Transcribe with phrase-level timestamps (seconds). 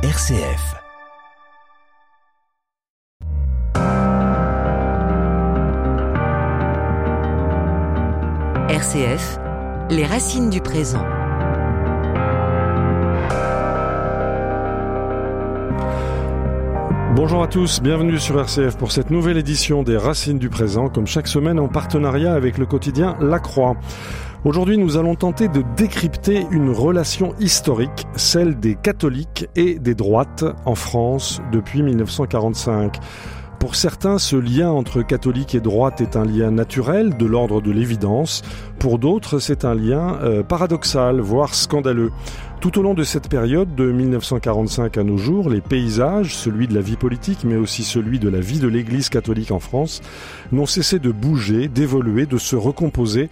[0.00, 0.76] RCF.
[8.68, 9.40] RCF,
[9.90, 11.17] les racines du présent.
[17.20, 21.08] Bonjour à tous, bienvenue sur RCF pour cette nouvelle édition des Racines du présent, comme
[21.08, 23.74] chaque semaine en partenariat avec le quotidien La Croix.
[24.44, 30.44] Aujourd'hui, nous allons tenter de décrypter une relation historique, celle des catholiques et des droites
[30.64, 32.98] en France depuis 1945.
[33.58, 37.72] Pour certains, ce lien entre catholiques et droite est un lien naturel, de l'ordre de
[37.72, 38.42] l'évidence.
[38.78, 42.12] Pour d'autres, c'est un lien euh, paradoxal, voire scandaleux.
[42.60, 46.74] Tout au long de cette période, de 1945 à nos jours, les paysages, celui de
[46.74, 50.02] la vie politique, mais aussi celui de la vie de l'Église catholique en France,
[50.50, 53.30] n'ont cessé de bouger, d'évoluer, de se recomposer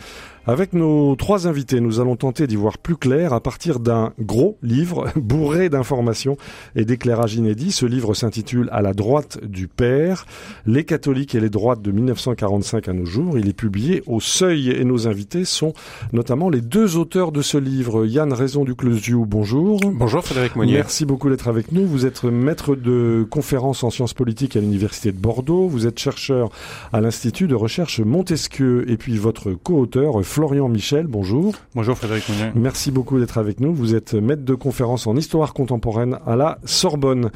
[0.48, 4.58] avec nos trois invités, nous allons tenter d'y voir plus clair à partir d'un gros
[4.62, 6.36] livre bourré d'informations
[6.76, 7.72] et d'éclairages inédits.
[7.72, 10.24] Ce livre s'intitule À la droite du Père,
[10.64, 13.38] les catholiques et les droites de 1945 à nos jours.
[13.38, 15.72] Il est publié au Seuil et nos invités sont
[16.12, 18.06] notamment les deux auteurs de ce livre.
[18.06, 19.80] Yann Raison du Closiou, bonjour.
[19.94, 20.74] Bonjour Frédéric Monnier.
[20.74, 21.84] Merci beaucoup d'être avec nous.
[21.84, 25.66] Vous êtes maître de conférences en sciences politiques à l'Université de Bordeaux.
[25.66, 26.50] Vous êtes chercheur
[26.92, 31.54] à l'Institut de recherche Montesquieu et puis votre co-auteur Florian Michel, bonjour.
[31.74, 32.50] Bonjour Frédéric Mounier.
[32.54, 33.74] Merci beaucoup d'être avec nous.
[33.74, 37.30] Vous êtes maître de conférence en histoire contemporaine à la Sorbonne.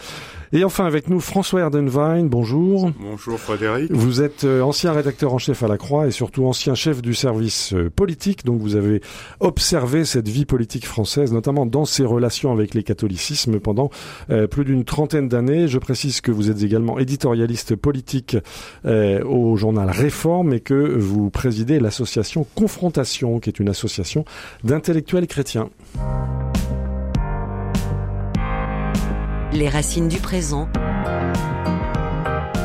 [0.53, 2.91] Et enfin avec nous François Erdenwein, bonjour.
[2.99, 3.93] Bonjour Frédéric.
[3.93, 7.15] Vous êtes euh, ancien rédacteur en chef à la Croix et surtout ancien chef du
[7.15, 9.01] service euh, politique, donc vous avez
[9.39, 13.91] observé cette vie politique française, notamment dans ses relations avec les catholicismes pendant
[14.31, 15.69] euh, plus d'une trentaine d'années.
[15.69, 18.37] Je précise que vous êtes également éditorialiste politique
[18.85, 24.25] au journal Réforme et que vous présidez l'association Confrontation, qui est une association
[24.65, 25.71] d'intellectuels chrétiens.
[29.53, 30.69] Les racines du présent.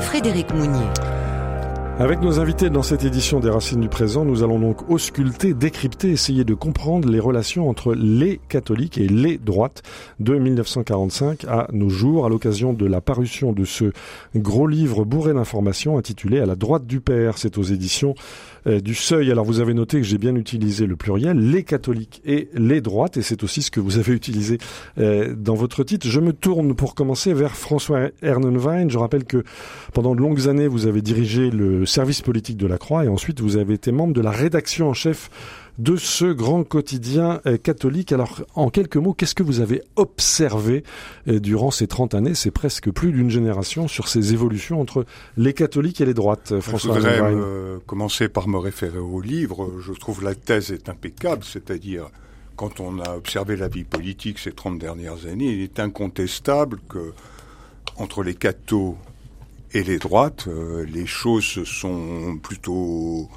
[0.02, 0.86] Frédéric Mounier.
[1.98, 6.12] Avec nos invités dans cette édition des Racines du présent, nous allons donc ausculter, décrypter,
[6.12, 9.82] essayer de comprendre les relations entre les catholiques et les droites
[10.20, 13.94] de 1945 à nos jours, à l'occasion de la parution de ce
[14.36, 17.38] gros livre bourré d'informations intitulé À la droite du Père.
[17.38, 18.14] C'est aux éditions
[18.68, 19.32] euh, du seuil.
[19.32, 23.18] Alors vous avez noté que j'ai bien utilisé le pluriel, les catholiques et les droites,
[23.18, 24.58] et c'est aussi ce que vous avez utilisé
[24.98, 26.08] euh, dans votre titre.
[26.08, 28.90] Je me tourne pour commencer vers François Ernenwein.
[28.90, 29.44] Je rappelle que
[29.94, 33.42] pendant de longues années, vous avez dirigé le service politique de la Croix et ensuite
[33.42, 35.30] vous avez été membre de la rédaction en chef
[35.78, 38.12] de ce grand quotidien euh, catholique.
[38.12, 40.84] Alors, en quelques mots, qu'est-ce que vous avez observé
[41.28, 42.36] euh, durant ces 30 années?
[42.36, 45.06] C'est presque plus d'une génération sur ces évolutions entre
[45.38, 49.72] les catholiques et les droites, euh, François Je voudrais commencer par me référer au livre.
[49.82, 52.10] Je trouve la thèse est impeccable, c'est-à-dire
[52.56, 57.12] quand on a observé la vie politique ces 30 dernières années, il est incontestable que
[57.98, 58.96] entre les cathos
[59.74, 60.48] et les droites,
[60.88, 63.30] les choses sont plutôt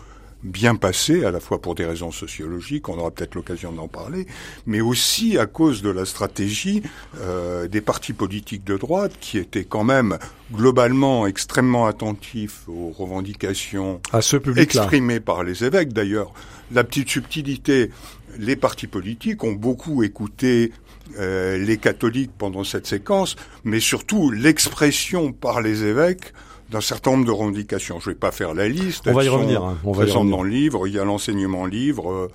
[0.42, 4.26] bien passé, à la fois pour des raisons sociologiques, on aura peut-être l'occasion d'en parler,
[4.66, 6.82] mais aussi à cause de la stratégie
[7.20, 10.18] euh, des partis politiques de droite qui étaient quand même
[10.52, 15.92] globalement extrêmement attentifs aux revendications à ce exprimées par les évêques.
[15.92, 16.32] D'ailleurs,
[16.72, 17.90] la petite subtilité,
[18.38, 20.72] les partis politiques ont beaucoup écouté
[21.18, 26.32] euh, les catholiques pendant cette séquence, mais surtout l'expression par les évêques
[26.70, 28.00] d'un certain nombre de revendications.
[28.00, 29.06] Je ne vais pas faire la liste.
[29.06, 29.64] On va y revenir.
[29.64, 29.78] Hein.
[29.84, 30.36] On va y revenir.
[30.36, 30.86] dans le livre.
[30.86, 32.30] Il y a l'enseignement libre, euh,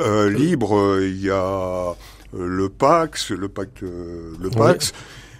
[0.00, 0.76] euh libre.
[0.76, 1.94] Euh, il y a
[2.36, 4.92] le Pax, le pacte, le Pax.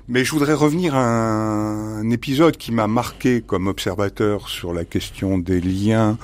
[0.08, 5.36] Mais je voudrais revenir à un, épisode qui m'a marqué comme observateur sur la question
[5.36, 6.16] des liens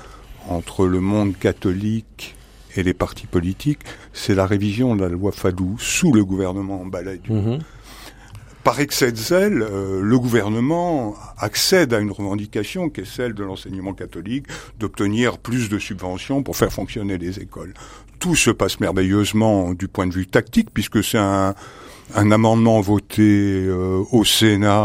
[0.48, 2.36] entre le monde catholique
[2.76, 3.80] et les partis politiques.
[4.12, 7.34] C'est la révision de la loi Fadou sous le gouvernement Balladur.
[7.34, 7.58] Mm
[8.64, 13.42] par excès de zèle, euh, le gouvernement accède à une revendication qui est celle de
[13.42, 14.46] l'enseignement catholique,
[14.78, 17.74] d'obtenir plus de subventions pour faire fonctionner les écoles.
[18.20, 21.54] Tout se passe merveilleusement du point de vue tactique, puisque c'est un,
[22.14, 24.82] amendement voté euh, au Sénat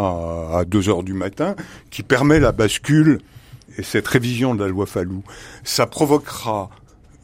[0.54, 1.56] à 2 heures du matin
[1.92, 3.20] qui permet la bascule
[3.78, 5.24] et cette révision de la loi Fallou.
[5.64, 6.70] Ça provoquera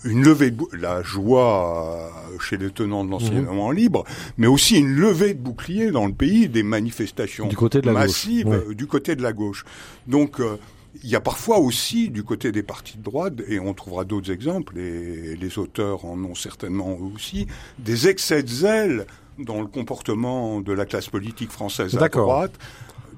[0.06, 3.76] une levée de la joie euh, chez les tenants de l'enseignement mhm.
[3.76, 4.04] libre,
[4.38, 7.94] mais aussi une levée de boucliers dans le pays, des manifestations du côté de la
[7.94, 8.62] massives gauche.
[8.70, 9.66] Euh, du côté de la gauche.
[10.08, 10.58] Donc euh,
[11.04, 14.32] il y a parfois aussi du côté des partis de droite, et on trouvera d'autres
[14.32, 17.48] exemples, et les auteurs en ont certainement aussi,
[17.80, 19.08] des excès de zèle
[19.40, 22.54] dans le comportement de la classe politique française à droite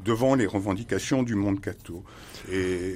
[0.05, 2.03] devant les revendications du monde catho.
[2.49, 2.95] Et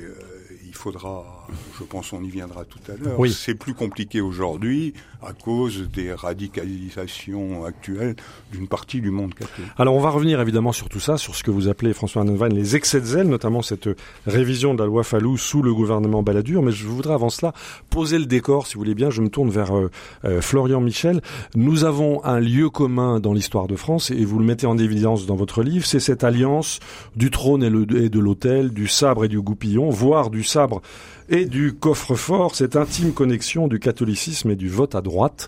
[0.66, 1.39] il faudra,
[1.80, 3.32] je pense on y viendra tout à l'heure, Oui.
[3.32, 8.16] c'est plus compliqué aujourd'hui à cause des radicalisations actuelles
[8.52, 9.70] d'une partie du monde catholique.
[9.78, 12.50] Alors on va revenir évidemment sur tout ça, sur ce que vous appelez François Hanovan
[12.54, 13.90] les excès de zèle, notamment cette
[14.26, 16.62] révision de la loi Fallou sous le gouvernement Balladur.
[16.62, 17.54] Mais je voudrais avant cela
[17.90, 19.10] poser le décor, si vous voulez bien.
[19.10, 19.90] Je me tourne vers euh,
[20.26, 21.22] euh, Florian Michel.
[21.56, 25.26] Nous avons un lieu commun dans l'histoire de France et vous le mettez en évidence
[25.26, 26.80] dans votre livre, c'est cette alliance
[27.16, 30.82] du trône et, le- et de l'autel, du sabre et du goupillon, voire du sabre
[31.30, 35.48] et du coffre-fort, cette intime connexion du catholicisme et du vote à droite.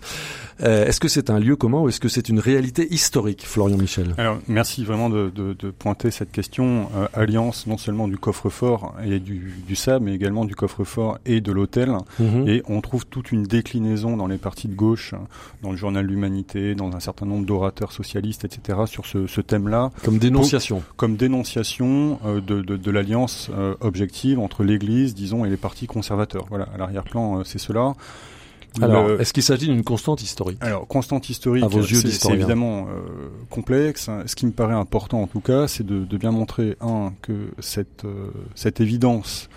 [0.62, 3.76] Euh, est-ce que c'est un lieu commun ou est-ce que c'est une réalité historique, Florian
[3.76, 4.14] Michel?
[4.18, 6.88] Alors, merci vraiment de, de, de pointer cette question.
[6.96, 11.40] euh, alliance non seulement du coffre-fort et du, du sabre, mais également du coffre-fort et
[11.40, 11.90] de l'hôtel.
[12.20, 12.48] Mhm.
[12.48, 15.14] Et on trouve toute une déclinaison dans les partis de gauche,
[15.62, 19.90] dans le journal L'Humanité, dans un certain nombre d'orateurs socialistes, etc., sur ce, ce thème-là,
[20.04, 20.82] Comme dénonciation.
[20.96, 25.86] comme dénonciation euh, de, de, de l'alliance euh, objective entre l'Église, disons, et les partis
[25.86, 26.46] conservateurs.
[26.48, 27.94] Voilà, à l'arrière-plan, euh, c'est cela.
[28.80, 30.58] Alors, Le- est-ce qu'il s'agit d'une constante historique?
[30.62, 34.08] Alors, constante historique, À vos yeux c'est- évidemment euh, complexe.
[34.26, 37.48] Ce qui me paraît important, en tout cas, c'est de, de bien montrer, un, que
[37.58, 39.48] cette, euh, cette évidence,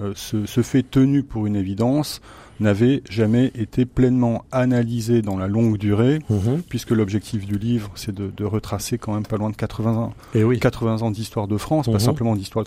[0.00, 2.20] euh, ce, ce fait tenu pour une évidence,
[2.60, 6.62] n'avait jamais été pleinement analysé dans la longue durée, Mhm.
[6.68, 10.14] puisque l'objectif du livre, c'est de, de retracer quand même pas loin de 80 ans,
[10.34, 10.58] Et Eh oui.
[10.60, 11.92] 80 ans d'histoire de France, Mhm.
[11.94, 12.64] pas simplement d'histoire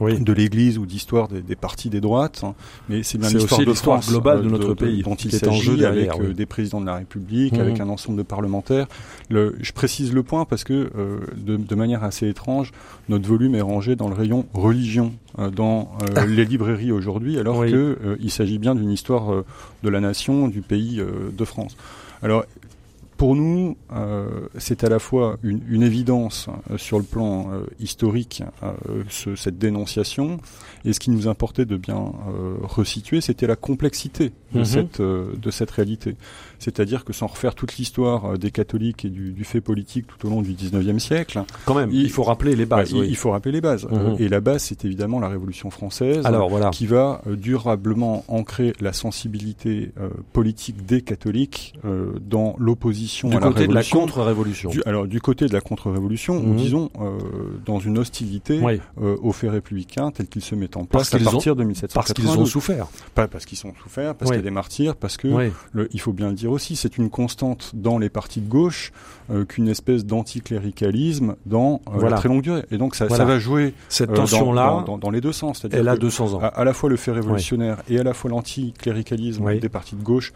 [0.00, 0.18] oui.
[0.20, 2.54] de l'Église ou d'histoire des, des partis des droites, hein,
[2.88, 5.48] mais c'est bien l'histoire de France globale de euh, notre pays dont qui il est
[5.48, 6.34] en jeu derrière, avec euh, oui.
[6.34, 7.60] des présidents de la République, Mhm.
[7.60, 8.86] avec un ensemble de parlementaires.
[9.30, 12.72] Le, je précise le point parce que euh, de, de manière assez étrange,
[13.08, 17.58] notre volume est rangé dans le rayon religion euh, dans euh, les librairies aujourd'hui, alors
[17.58, 17.70] Oui.
[17.70, 19.44] que euh, s'agit bien d'une histoire
[19.84, 21.76] de la nation, du pays de France.
[22.20, 22.44] Alors
[23.16, 27.64] pour nous, euh, c'est à la fois une, une évidence euh, sur le plan euh,
[27.78, 28.72] historique, euh,
[29.08, 30.38] ce- cette dénonciation,
[30.84, 31.96] et ce qui nous importait de bien
[32.28, 34.64] euh, resituer, c'était la complexité de, Mhm.
[34.64, 36.16] cette, euh, de cette réalité.
[36.58, 40.26] C'est-à-dire que sans refaire toute l'histoire euh, des catholiques et du, du fait politique tout
[40.26, 42.90] au long du 19e siècle, Quand même, il, Il- faut rappeler les bases.
[42.92, 43.06] bah, il, oui.
[43.10, 43.86] il faut rappeler les bases.
[43.90, 44.16] Mhm.
[44.18, 46.70] Et la base, c'est évidemment la Révolution française Alors voilà.
[46.70, 53.36] qui va euh, durablement ancrer la sensibilité euh, politique des catholiques euh, dans l'opposition Du
[53.36, 54.00] à la côté de la révolution.
[54.00, 54.70] contre-révolution.
[54.70, 57.18] Du- alors du côté de la contre-révolution, ou disons euh,
[57.64, 61.18] dans une hostilité Oui, aux faits républicains tels qu'ils se mettent en Parce place à
[61.18, 62.32] qu'ils ont- partir de parce 1792.
[62.34, 62.86] qu'ils ont souffert.
[63.14, 64.36] Pas parce qu'ils ont souffert, parce Oui.
[64.36, 65.50] qu'il y a des martyrs, parce que Oui.
[65.72, 68.92] le- il faut bien le dire aussi, c'est une constante dans les partis de gauche
[69.30, 72.10] euh, qu'une espèce d'anticléricalisme dans euh, Voilà.
[72.10, 72.64] la très longue durée.
[72.70, 73.24] Et donc ça, Voilà.
[73.24, 75.66] ça va jouer Cette euh, dans- tension-là, dans, dans- dans les deux sens.
[75.70, 76.40] Elle a que 200 ans.
[76.40, 79.60] à, à la fois le fait révolutionnaire et à la fois l'anticléricalisme Oui.
[79.60, 80.32] des partis de gauche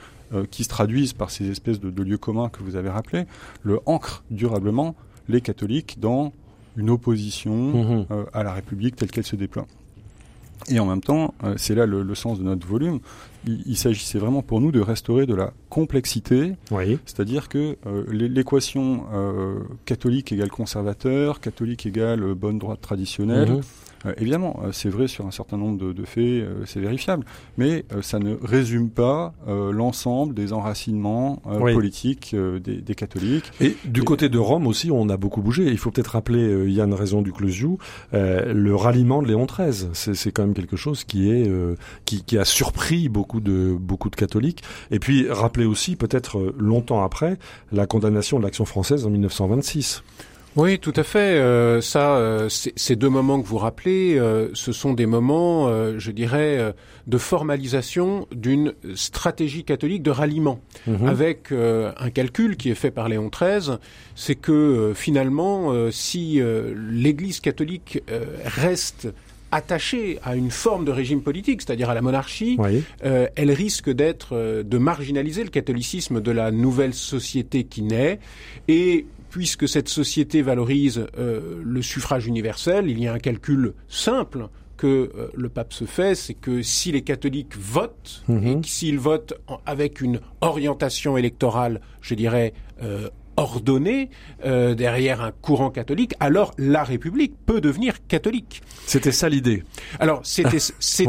[0.50, 3.24] qui se traduisent par ces espèces de, de lieux communs que vous avez rappelés,
[3.62, 4.94] le ancre durablement
[5.28, 6.32] les catholiques dans
[6.76, 9.66] une opposition euh, à la République telle qu'elle se déploie.
[10.68, 12.98] Et en même temps, euh, c'est là le, le sens de notre volume,
[13.48, 16.98] il, il s'agissait vraiment pour nous de restaurer de la complexité, Oui.
[17.06, 23.50] c'est-à-dire que euh, l'é- l'équation euh, catholique égale conservateur, catholique égale euh, bonne droite traditionnelle,
[23.50, 23.60] Mhm.
[24.06, 27.24] Euh, évidemment, euh, c'est vrai sur un certain nombre de, de faits, euh, c'est vérifiable,
[27.56, 31.74] mais euh, ça ne résume pas euh, l'ensemble des enracinements euh, Oui.
[31.74, 33.50] politiques euh, des, des catholiques.
[33.60, 35.66] Et du Et- côté de Rome aussi, on a beaucoup bougé.
[35.66, 37.78] Il faut peut-être rappeler, euh, Yann Raison du Closiou,
[38.14, 39.88] euh, le ralliement de Léon XIII.
[39.94, 41.74] C'est, quand même quelque chose qui est euh,
[42.04, 44.62] qui, qui a surpris beaucoup de beaucoup de catholiques.
[44.90, 47.38] Et puis rappeler aussi, peut-être longtemps après,
[47.72, 50.02] la condamnation de l'action française en 1926.
[50.56, 51.18] Oui, tout à fait.
[51.38, 55.98] Euh, ça, euh, ces deux moments que vous rappelez, euh, ce sont des moments, euh,
[55.98, 56.72] je dirais, euh,
[57.06, 61.06] de formalisation d'une stratégie catholique de ralliement, Mhm.
[61.06, 63.76] avec euh, un calcul qui est fait par Léon XIII,
[64.16, 69.08] c'est que euh, finalement, euh, si euh, l'Église catholique euh, reste
[69.50, 72.82] attachée à une forme de régime politique, c'est-à-dire à la monarchie, Oui.
[73.04, 78.18] euh, elle risque d'être euh, de marginaliser le catholicisme de la nouvelle société qui naît
[78.66, 84.48] et puisque cette société valorise euh, le suffrage universel, il y a un calcul simple
[84.76, 88.98] que euh, le pape se fait, c'est que si les catholiques votent, et que s'ils
[88.98, 94.10] votent en- avec une orientation électorale, je dirais, euh, ordonnée,
[94.44, 98.62] euh, derrière un courant catholique, alors la République peut devenir catholique.
[98.86, 99.62] C'était ça l'idée.
[100.00, 101.08] Alors c'était c'était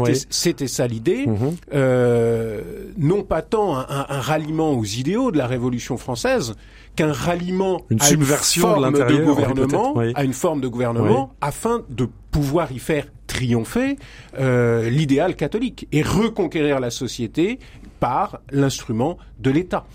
[0.62, 0.68] Oui.
[0.68, 1.56] ça l'idée Mhm.
[1.72, 2.62] euh,
[2.98, 6.54] non pas tant un ralliement aux idéaux de la Révolution française
[7.00, 10.12] qu'un ralliement Une à subversion de une forme oui, gouvernement, oui.
[10.14, 13.96] à une forme de gouvernement, afin de pouvoir y faire triompher
[14.38, 17.58] euh, l'idéal catholique et reconquérir la société
[18.00, 19.86] par l'instrument de l'État.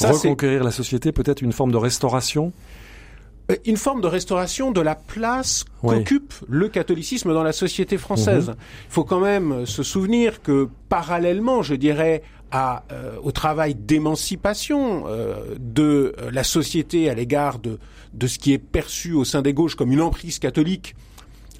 [0.00, 2.52] Reconquérir la société, peut-être une forme de restauration?
[3.50, 5.96] euh, une forme de restauration de la place Oui.
[5.96, 8.48] qu'occupe le catholicisme dans la société française.
[8.48, 8.56] Mhm.
[8.88, 15.04] Il faut quand même se souvenir que parallèlement, je dirais, à, euh, au travail d'émancipation
[15.06, 17.78] euh, de euh, la société à l'égard de,
[18.14, 20.94] de ce qui est perçu au sein des gauches comme une emprise catholique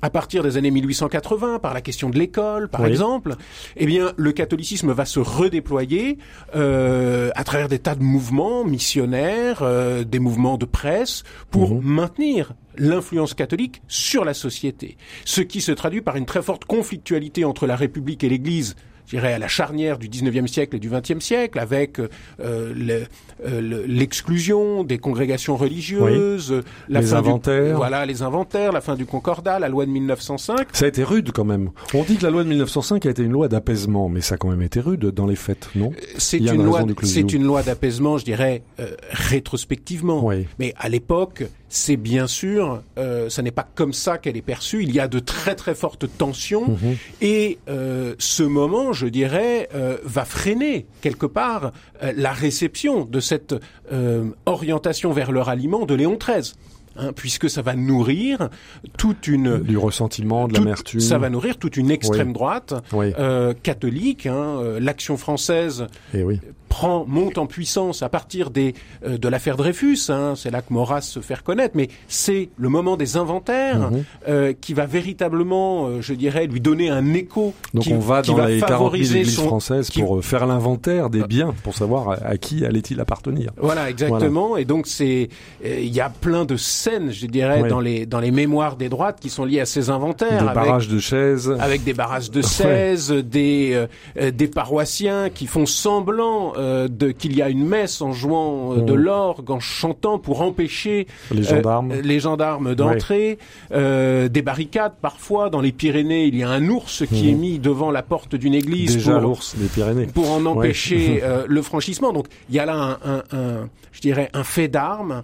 [0.01, 2.89] à partir des années 1880, par la question de l'école, par Oui.
[2.89, 3.35] exemple,
[3.77, 6.19] eh bien, le catholicisme va se redéployer
[6.55, 11.81] euh, à travers des tas de mouvements missionnaires, euh, des mouvements de presse, pour Mhm.
[11.83, 14.97] maintenir l'influence catholique sur la société.
[15.25, 18.77] Ce qui se traduit par une très forte conflictualité entre la République et l'Église
[19.09, 23.05] je dirais à la charnière du 19e siècle et du 20e siècle, avec euh, le-
[23.47, 27.77] euh, le- l'exclusion des congrégations religieuses, la Les fin du- inventaires.
[27.79, 30.69] voilà, les inventaires, la fin du concordat, la loi de 1905.
[30.73, 31.71] Ça a été rude quand même.
[31.95, 34.39] On dit que la loi de 1905 a été une loi d'apaisement, mais ça a
[34.39, 35.91] quand même été rude dans les faits, non?
[36.19, 37.29] C'est une une loi, de c'est Clouseau.
[37.39, 40.25] une loi d'apaisement, je dirais, euh, rétrospectivement.
[40.27, 40.47] Oui.
[40.59, 44.83] Mais à l'époque, c'est bien sûr, euh, ça n'est pas comme ça qu'elle est perçue.
[44.83, 46.97] Il y a de très très fortes tensions Mhm.
[47.21, 51.73] et euh, ce moment, je dirais, euh, va freiner quelque part
[52.03, 53.55] euh, la réception de cette
[53.93, 56.55] euh, orientation vers le ralliement de Léon XIII.
[57.01, 58.49] hein, puisque ça va nourrir
[58.97, 60.99] toute une Du ressentiment, de l'amertume.
[61.01, 62.33] ça va nourrir toute une extrême Oui.
[62.35, 63.13] droite Oui.
[63.21, 64.27] euh, catholique.
[64.27, 66.41] Hein, euh, L'action française Et oui.
[66.69, 68.75] Prend monte en puissance à partir des
[69.07, 69.99] euh, de l'affaire Dreyfus.
[70.11, 71.75] Hein, c'est là que Maurras se fait reconnaître.
[71.77, 74.05] Mais c'est le moment des inventaires Mhm.
[74.29, 77.55] euh, qui va véritablement, euh, je dirais, lui donner un écho.
[77.75, 80.23] Donc qui, on va dans les 40 000 favoriser églises son- françaises qui- pour euh,
[80.23, 83.51] faire l'inventaire des biens, pour savoir à, à qui allait-il appartenir.
[83.57, 84.57] Voilà, exactement.
[84.57, 85.29] Et donc c'est,
[85.65, 87.69] euh, il y a plein de scènes, je dirais, Ouais.
[87.69, 90.29] dans les dans les mémoires des droites qui sont liées à ces inventaires.
[90.43, 91.55] Des avec- barrages de chaises.
[91.59, 93.87] avec des barrages de 16, des euh,
[94.21, 98.75] euh, des paroissiens qui font semblant euh, de qu'il y a une messe en jouant
[98.75, 98.99] euh, de Mhm.
[98.99, 101.93] l'orgue, en chantant pour empêcher Les gendarmes.
[101.93, 103.39] euh, les gendarmes d'entrer,
[103.71, 107.91] des barricades parfois dans les Pyrénées, il y a un ours qui est mis devant
[107.91, 110.07] la porte d'une église Déjà pour l'ours des Pyrénées.
[110.07, 112.13] pour en empêcher le franchissement.
[112.13, 115.23] Donc il y a là un, un, un- je dirais un fait d'armes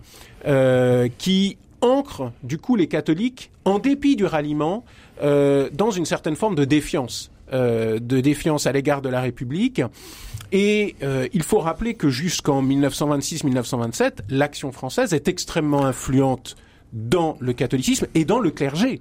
[1.19, 4.85] qui ancre du coup les catholiques, en dépit du ralliement,
[5.23, 9.83] euh, dans une certaine forme de défiance, euh, de défiance à l'égard de la République.
[10.53, 16.57] Et euh, il faut rappeler que jusqu'en 1926-1927, l'action française est extrêmement influente
[16.93, 19.01] dans le catholicisme et dans le clergé.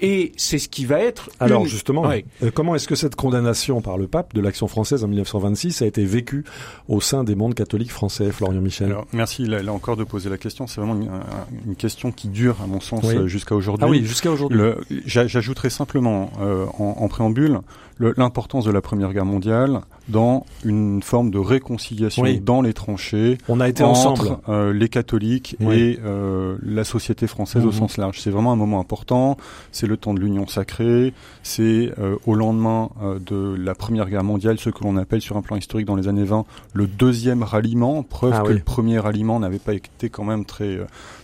[0.00, 2.24] Et c'est ce qui va être Alors une- justement, Ouais.
[2.42, 5.86] euh, comment est-ce que cette condamnation par le pape de l'action française en 1926 a
[5.86, 6.44] été vécue
[6.88, 8.86] au sein des mondes catholiques français, Florian Michel?
[8.86, 10.66] Alors, merci là, là encore de poser la question.
[10.66, 13.14] C'est vraiment une, un- une question qui dure, à mon sens, Oui.
[13.16, 13.84] euh, jusqu'à aujourd'hui.
[13.86, 14.58] Ah oui, jusqu'à aujourd'hui.
[15.04, 17.60] J'ajouterai simplement euh, en, en préambule le-
[18.00, 22.40] l'importance de la Première Guerre mondiale dans une forme de réconciliation Oui.
[22.40, 24.38] dans les tranchées On a été entre ensemble.
[24.48, 25.76] euh, les catholiques Oui.
[25.76, 27.68] et euh, la société française Mhm.
[27.68, 28.20] au sens large.
[28.20, 29.36] C'est vraiment un moment important.
[29.72, 31.12] C'est le temps de l'union sacrée.
[31.42, 35.36] C'est euh, au lendemain euh, de la Première Guerre mondiale, ce que l'on appelle sur
[35.36, 38.02] un plan historique dans les années 20 le deuxième ralliement.
[38.02, 38.54] Preuve Ah que oui.
[38.54, 40.78] le premier ralliement n'avait pas été quand même très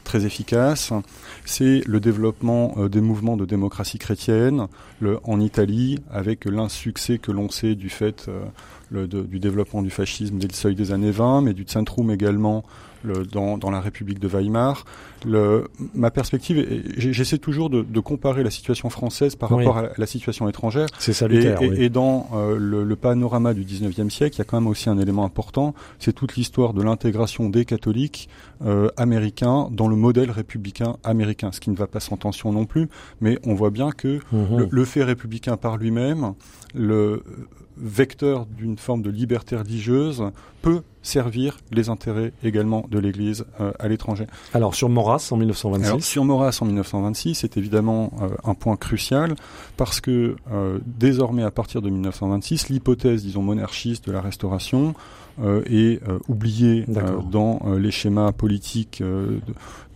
[0.05, 0.93] très efficace.
[1.47, 4.67] C'est le développement des mouvements de démocratie chrétienne
[5.01, 10.39] le, en Italie, avec l'insuccès que l'on sait du fait euh, du développement du fascisme
[10.39, 12.65] dès le seuil des années 20, mais du Zentrum également
[13.05, 14.85] le, dans, dans la République de Weimar.
[15.27, 19.65] Le, ma perspective, j'essaie toujours de, de comparer la situation française par Oui.
[19.65, 20.89] rapport à la, situation étrangère.
[20.99, 21.61] C'est salutaire.
[21.63, 21.77] et- oui.
[21.83, 24.89] et dans euh, le, le panorama du 19e siècle, il y a quand même aussi
[24.91, 28.29] un élément important, c'est toute l'histoire de l'intégration des catholiques
[28.65, 32.65] euh, américains dans le modèle républicain américain, ce qui ne va pas sans tension non
[32.67, 32.89] plus,
[33.21, 34.59] mais on voit bien que Mhm.
[34.59, 36.35] le, le fait républicain par lui-même,
[36.75, 37.23] le
[37.77, 40.23] vecteur d'une forme de liberté religieuse,
[40.63, 44.27] peut servir les intérêts également de l'Église euh, à l'étranger.
[44.55, 45.87] Alors sur Maurras en 1926.
[45.87, 49.37] Alors, sur Maurras en 1926, c'est évidemment euh, un point crucial
[49.77, 54.95] parce que euh, désormais, à partir de 1926, l'hypothèse, disons, monarchiste de la Restauration
[55.67, 59.41] est oubliée dans les schémas politiques de,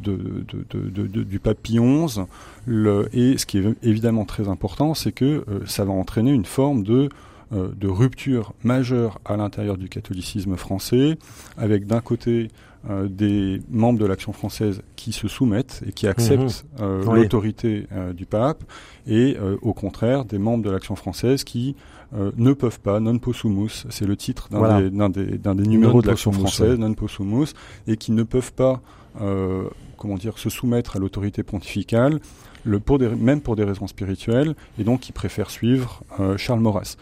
[0.03, 2.23] de, de, du XI.
[2.67, 6.83] Le, et ce qui est évidemment très important, c'est que ça va entraîner une forme
[6.83, 7.09] de
[7.53, 11.19] euh, de rupture majeure à l'intérieur du catholicisme français,
[11.57, 12.49] avec d'un côté
[12.89, 17.23] euh, des membres de l'Action française qui se soumettent et qui acceptent euh, Oui.
[17.23, 18.63] l'autorité euh, du pape,
[19.07, 21.75] et euh, au contraire des membres de l'Action française qui
[22.17, 24.81] euh, ne peuvent pas, non possumus, c'est le titre d'un Voilà.
[24.81, 26.77] des, numéros Non de l'Action française, ouais.
[26.79, 27.53] non possumus,
[27.87, 28.81] et qui ne peuvent pas,
[29.21, 29.65] euh,
[29.99, 32.21] comment dire, se soumettre à l'autorité pontificale,
[32.65, 36.61] le, pour des, même pour des raisons spirituelles, et donc qui préfèrent suivre euh, Charles
[36.61, 36.97] Maurras.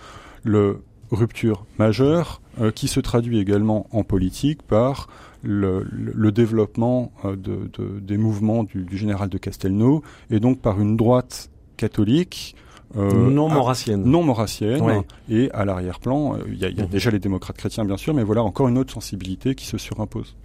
[0.47, 2.41] Le rupture majeure,
[2.75, 5.09] qui se traduit également en politique par
[5.43, 10.81] le, le, développement de, de, des mouvements du, du, général de Castelnau et donc par
[10.81, 12.57] une droite catholique
[12.97, 14.05] euh, non maurassienne.
[14.05, 15.03] Non maurassienne.
[15.29, 16.89] Et à l'arrière-plan, il y a, y a mmh.
[16.89, 20.37] déjà les démocrates chrétiens, bien sûr, mais voilà encore une autre sensibilité qui se surimpose.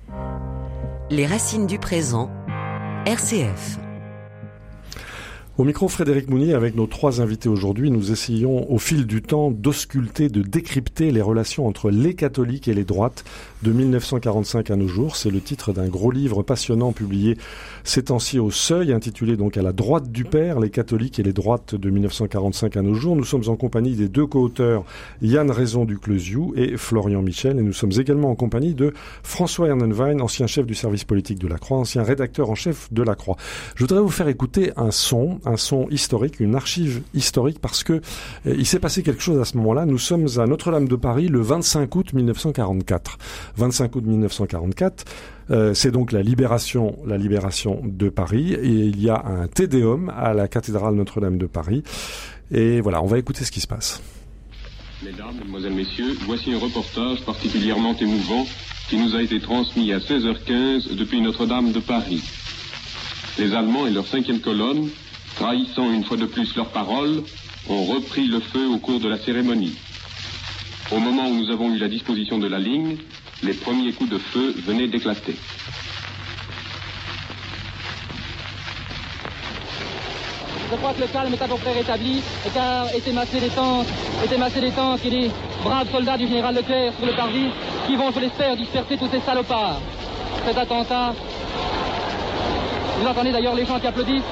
[1.10, 2.30] Les racines du présent,
[3.06, 3.80] RCF.
[5.62, 9.52] Au micro Frédéric Mounier, avec nos trois invités aujourd'hui, nous essayons au fil du temps
[9.52, 13.24] d'ausculter, de décrypter les relations entre les catholiques et les droites
[13.62, 15.16] de 1945 à nos jours.
[15.16, 17.38] C'est le titre d'un gros livre passionnant publié
[17.84, 21.32] ces temps-ci au Seuil, intitulé donc à la droite du Père, les catholiques et les
[21.32, 23.16] droites de 1945 à nos jours.
[23.16, 24.84] Nous sommes en compagnie des deux co-auteurs
[25.22, 29.68] Yann Raison du Clesiou et Florian Michel, et nous sommes également en compagnie de François
[29.68, 33.14] Ernenwein, ancien chef du service politique de la Croix, ancien rédacteur en chef de la
[33.14, 33.38] Croix.
[33.76, 38.02] Je voudrais vous faire écouter un son, son historique, une archive historique, parce que
[38.46, 39.86] eh, il s'est passé quelque chose à ce moment-là.
[39.86, 43.18] Nous sommes à Notre-Dame de Paris le 25 août 1944.
[43.58, 45.06] 25 août 1944.
[45.52, 50.12] Euh, c'est donc la libération, la libération de Paris, et il y a un tédéum
[50.16, 51.84] à la cathédrale Notre-Dame de Paris.
[52.52, 54.02] Et voilà, on va écouter ce qui se passe.
[55.04, 58.46] Mesdames, Mesdemoiselles, Messieurs, voici un reportage particulièrement émouvant
[58.88, 62.22] qui nous a été transmis à 16h15 depuis Notre-Dame de Paris.
[63.40, 64.90] Les Allemands et leur cinquième colonne,
[65.36, 67.24] trahissant une fois de plus leurs paroles,
[67.70, 69.76] ont repris le feu au cours de la cérémonie.
[70.92, 72.98] Au moment où nous avons eu la disposition de la ligne,
[73.44, 75.36] les premiers coups de feu venaient d'éclater.
[80.72, 82.22] Je crois que le calme est à peu près rétabli,
[82.54, 83.88] car étaient massés des tanks,
[84.24, 85.32] étaient massés des tanks et des
[85.64, 87.48] braves soldats du général Leclerc sur le parvis
[87.88, 89.82] qui vont, je l'espère, disperser tous ces salopards.
[90.46, 91.14] Cet attentat,
[93.00, 94.24] vous entendez d'ailleurs les gens qui applaudissent,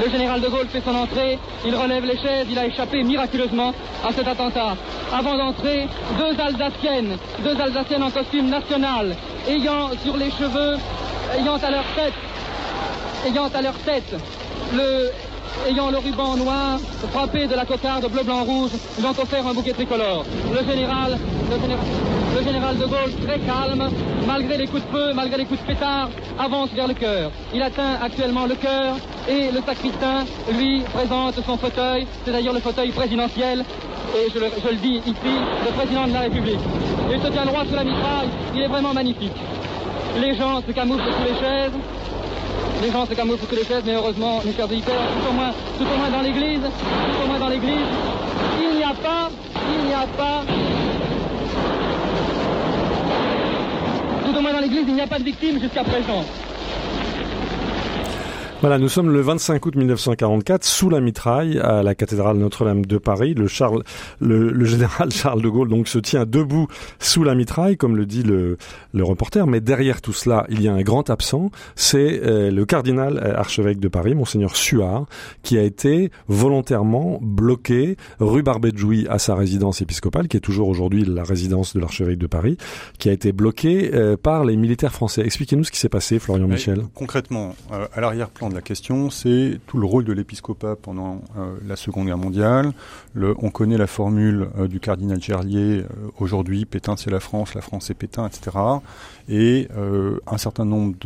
[0.00, 3.72] le général de Gaulle fait son entrée, il relève les chaises, il a échappé miraculeusement
[4.06, 4.76] à cet attentat.
[5.12, 5.86] Avant d'entrer,
[6.18, 9.14] deux Alsaciennes, deux Alsaciennes en costume national,
[9.48, 10.76] ayant sur les cheveux,
[11.38, 12.14] ayant à leur tête,
[13.26, 14.14] ayant à leur tête
[14.74, 15.10] le
[15.68, 16.78] ayant le ruban noir
[17.12, 20.24] frappé de la cocarde bleu, blanc, rouge, lui ont offert un bouquet tricolore.
[20.50, 21.18] Le général,
[21.50, 23.90] le général, de Gaulle, très calme,
[24.26, 26.08] malgré les coups de feu, malgré les coups de pétard,
[26.38, 27.30] avance vers le cœur.
[27.54, 28.96] Il atteint actuellement le cœur
[29.28, 33.64] et le sacristain lui présente son fauteuil, c'est d'ailleurs le fauteuil présidentiel,
[34.16, 36.58] et je le, dis ici, le président de la République.
[37.10, 39.32] Il se tient droit sous la mitraille, il est vraiment magnifique.
[40.20, 41.72] Les gens se camouflent sous les chaises,
[42.82, 45.50] les gens se camouflent sous les chaises, mais heureusement, mes chers auditeurs, tout au moins,
[45.78, 47.86] tout au moins dans l'église, tout au moins dans l'église,
[48.60, 49.30] il n'y a pas,
[49.78, 50.42] il n'y a pas,
[54.26, 56.24] tout au moins dans l'église, il n'y a pas de victimes jusqu'à présent.
[58.62, 62.96] Voilà, nous sommes le 25 août 1944 sous la mitraille à la cathédrale Notre-Dame de
[62.96, 63.34] Paris.
[63.34, 63.82] Le, Charles,
[64.20, 66.68] le, le, général Charles de Gaulle donc se tient debout
[67.00, 68.58] sous la mitraille, comme le dit le,
[68.94, 69.48] le reporter.
[69.48, 71.50] Mais derrière tout cela, il y a un grand absent.
[71.74, 75.06] C'est euh, le cardinal euh, archevêque de Paris, monseigneur Suard,
[75.42, 80.68] qui a été volontairement bloqué rue Barbet de à sa résidence épiscopale, qui est toujours
[80.68, 82.58] aujourd'hui la résidence de l'archevêque de Paris,
[83.00, 85.22] qui a été bloqué euh, par les militaires français.
[85.22, 86.84] Expliquez-nous ce qui s'est passé, Florian Michel.
[86.94, 87.56] Concrètement,
[87.92, 92.18] à l'arrière-plan la question, c'est tout le rôle de l'épiscopat pendant euh, la Seconde Guerre
[92.18, 92.72] mondiale.
[93.14, 95.84] Le, on connaît la formule euh, du cardinal Gerlier, euh,
[96.18, 98.50] aujourd'hui Pétain c'est la France, la France c'est Pétain, etc.
[99.28, 99.68] Et
[100.26, 100.96] un certain nombre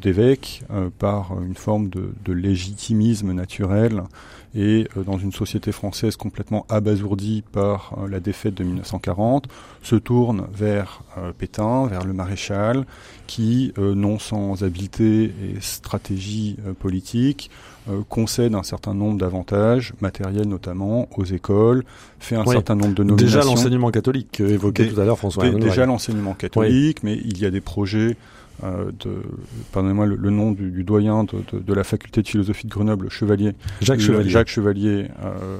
[0.00, 0.62] d'évêques,
[0.98, 4.04] par une forme de légitimisme naturel,
[4.54, 9.48] et dans une société française complètement abasourdie par la défaite de 1940,
[9.82, 11.02] se tournent vers
[11.38, 12.86] Pétain, vers le maréchal,
[13.26, 17.50] qui, non sans habileté et stratégie politique,
[17.90, 21.84] euh, concède un certain nombre d'avantages, matériels notamment, aux écoles,
[22.18, 23.40] fait un certain nombre de nominations.
[23.40, 25.50] Déjà l'enseignement catholique évoqué tout à l'heure François.
[25.50, 29.22] déjà l'enseignement catholique, mais il y a des projets euh, de,
[29.72, 33.52] pardonnez-moi le, nom du, doyen de, de, la faculté de philosophie de Grenoble, Chevalier.
[33.80, 34.30] Jacques Chevalier.
[34.30, 35.58] Jacques Chevalier euh,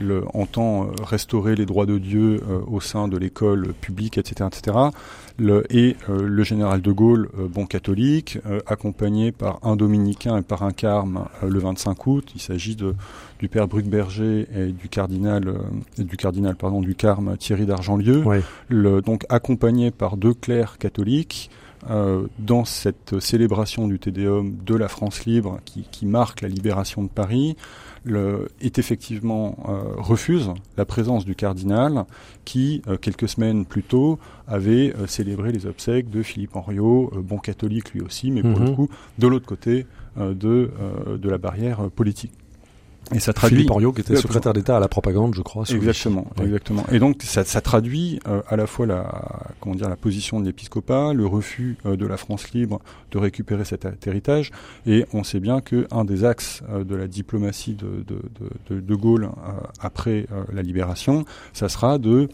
[0.00, 4.48] le, entend euh, restaurer les droits de Dieu euh, au sein de l'école publique, etc.,
[4.52, 4.76] etc.
[5.38, 10.62] Le, et euh, le général de Gaulle, bon catholique, accompagné par un dominicain et par
[10.62, 12.32] un carme le 25 août.
[12.34, 12.94] Il s'agit de
[13.38, 15.54] du père Bruckberger et du cardinal,
[15.98, 18.22] et du cardinal pardon du carme Thierry d'Argentlieu.
[18.68, 21.50] Le, donc accompagné par deux clercs catholiques.
[21.88, 27.08] Dans cette célébration du Tédéum de la France libre qui, qui marque la libération de
[27.08, 27.56] Paris,
[28.04, 32.04] le, est effectivement euh, refuse la présence du cardinal
[32.44, 37.38] qui, euh, quelques semaines plus tôt, avait euh, célébré les obsèques de Philippe Henriot, bon
[37.38, 38.76] catholique lui aussi, mais pour le mhm.
[38.76, 38.88] coup
[39.18, 40.70] de l'autre côté de,
[41.16, 42.32] de la barrière politique.
[43.14, 45.64] Et ça traduit Philippe Oriot, qui était secrétaire d'État à la propagande, je crois.
[45.68, 46.84] Exactement, exactement.
[46.92, 50.46] Et donc ça, ça traduit euh, à la fois la comment dire la position de
[50.46, 54.50] l'épiscopat, le refus euh, de la France libre de récupérer cet, héritage.
[54.86, 58.20] Et on sait bien que un des axes euh, de la diplomatie de de,
[58.70, 59.30] de, de Gaulle
[59.80, 62.28] après la libération, ça sera de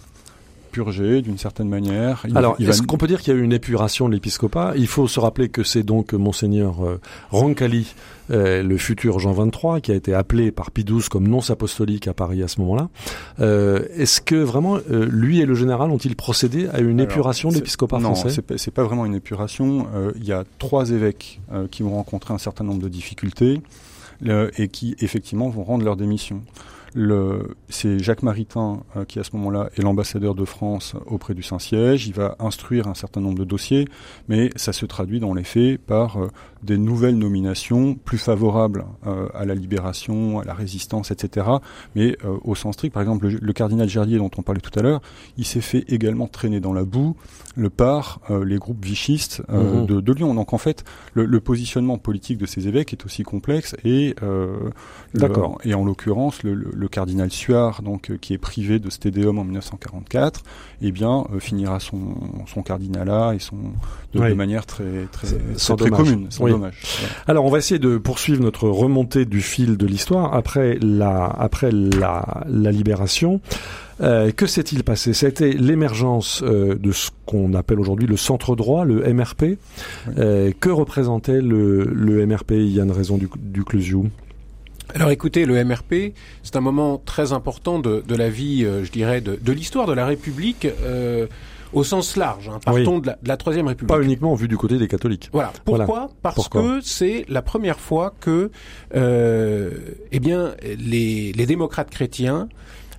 [0.85, 2.25] d'une certaine manière.
[2.35, 4.75] Alors, est-ce qu'on peut dire qu'il y a eu une épuration de l'épiscopat?
[4.77, 7.95] Il faut se rappeler que c'est donc monseigneur euh, Roncalli,
[8.31, 12.09] euh, le futur Jean XXIII, qui a été appelé par Pie XII comme nonce apostolique
[12.09, 12.89] à Paris à ce moment-là.
[13.41, 18.01] Euh, est-ce que vraiment lui et le général ont-ils procédé à une épuration de l'épiscopat
[18.01, 18.29] français?
[18.29, 19.87] Non, c'est pas vraiment une épuration.
[20.17, 23.61] Il y a trois évêques qui vont rencontrer un certain nombre de difficultés
[24.59, 26.43] et qui effectivement vont rendre leur démission
[27.69, 32.07] c'est Jacques Maritain euh, qui à ce moment-là est l'ambassadeur de France auprès du Saint-Siège.
[32.07, 33.87] Il va instruire un certain nombre de dossiers,
[34.29, 36.29] mais ça se traduit dans les faits par euh,
[36.66, 41.46] des nouvelles nominations plus favorables euh, à la libération, à la résistance, etc.
[41.94, 45.00] Mais au sens strict, par exemple, le, cardinal Gerlier dont on parlait tout à l'heure,
[45.38, 47.16] il s'est fait également traîner dans la boue
[47.57, 49.87] le par les groupes vichistes mmh.
[49.87, 50.35] de, Lyon.
[50.35, 54.14] Donc en fait, le, positionnement politique de ces évêques est aussi complexe et,
[55.14, 55.59] D'accord.
[55.64, 59.44] et en l'occurrence, le, le cardinal Suard, donc euh, qui est privé de stédéum en
[59.44, 60.42] 1944,
[60.83, 62.14] eh bien euh, finira son,
[62.46, 63.57] son cardinalat et son
[64.12, 66.75] de, manière très très, très commune, dommage.
[67.27, 71.71] Alors on va essayer de poursuivre notre remontée du fil de l'histoire après la après
[71.73, 73.40] la, la libération.
[74.03, 75.14] Euh, que s'est-il passé?
[75.14, 79.59] C'était l'émergence de ce qu'on appelle aujourd'hui le centre droit, le MRP.
[80.16, 83.64] que représentait le, le MRP Yann Raison du, du
[84.95, 88.92] alors écoutez, le MRP, c'est un moment très important de, de la vie, euh, je
[88.92, 90.66] dirais, de, de l'histoire de la République.
[91.77, 92.49] Au sens large.
[92.49, 92.59] Hein.
[92.65, 93.95] Partons de, la, Troisième République.
[93.95, 95.29] Pas uniquement vu du côté des catholiques.
[95.31, 95.53] Voilà.
[95.67, 96.09] Pourquoi?
[96.23, 98.51] Parce que c'est la première fois que,
[98.95, 99.71] euh,
[100.11, 102.49] eh bien, les, les démocrates chrétiens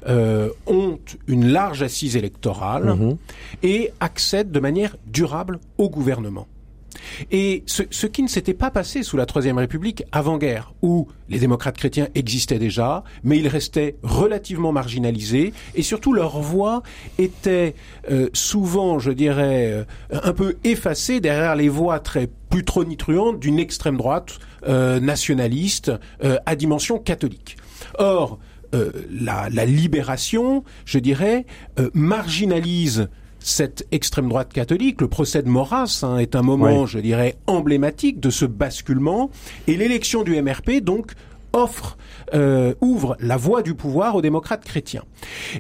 [0.08, 3.18] euh, ont une large assise électorale mhm.
[3.64, 6.48] et accèdent de manière durable au gouvernement.
[7.32, 11.78] Et ce, qui ne s'était pas passé sous la Troisième République avant-guerre, où les démocrates
[11.78, 16.84] chrétiens existaient déjà, mais ils restaient relativement marginalisés, et surtout leur voix
[17.18, 17.76] était
[18.10, 23.60] euh, souvent, je dirais, euh, un peu effacée derrière les voix très plus tronitruantes d'une
[23.60, 25.92] extrême droite euh, nationaliste
[26.46, 27.58] à dimension catholique.
[27.98, 28.40] Or,
[28.74, 31.46] la, libération, je dirais,
[31.94, 37.36] marginalise cette extrême droite catholique, le procès de Maurras hein, est un moment, je dirais,
[37.48, 39.30] emblématique de ce basculement.
[39.68, 41.14] Et l'élection du MRP, donc,
[41.54, 41.98] offre,
[42.34, 45.04] euh, ouvre la voie du pouvoir aux démocrates chrétiens.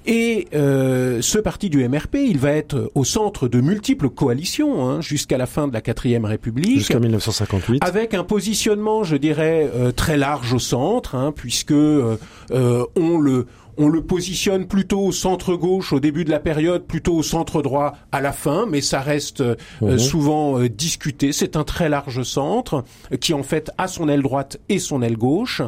[0.05, 5.01] Et euh, ce parti du MRP, il va être au centre de multiples coalitions hein,
[5.01, 6.77] jusqu'à la fin de la quatrième République.
[6.77, 7.83] Jusqu'en 1958.
[7.83, 13.89] Avec un positionnement, je dirais, euh, très large au centre, hein, puisque on le on
[13.89, 17.93] le positionne plutôt au centre gauche au début de la période, plutôt au centre droit
[18.11, 19.99] à la fin, mais ça reste euh, mhm.
[19.99, 21.31] souvent euh, discuté.
[21.31, 25.01] C'est un très large centre euh, qui en fait a son aile droite et son
[25.01, 25.61] aile gauche,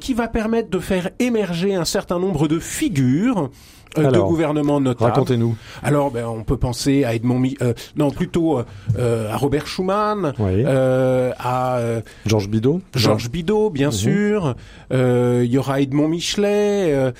[0.00, 3.50] qui va permettre de faire émerger un certain nombre de figures
[3.98, 5.12] euh, de gouvernement notables.
[5.12, 5.56] Racontez-nous.
[5.82, 8.60] Alors, ben, on peut penser à Edmond, euh, non, plutôt
[8.98, 11.80] euh, à Robert Schuman, euh, à
[12.26, 12.80] Georges Bidault.
[12.94, 13.92] Georges Bidault, bien mhm.
[13.92, 14.54] sûr.
[14.90, 17.12] Il y aura Edmond Michelet,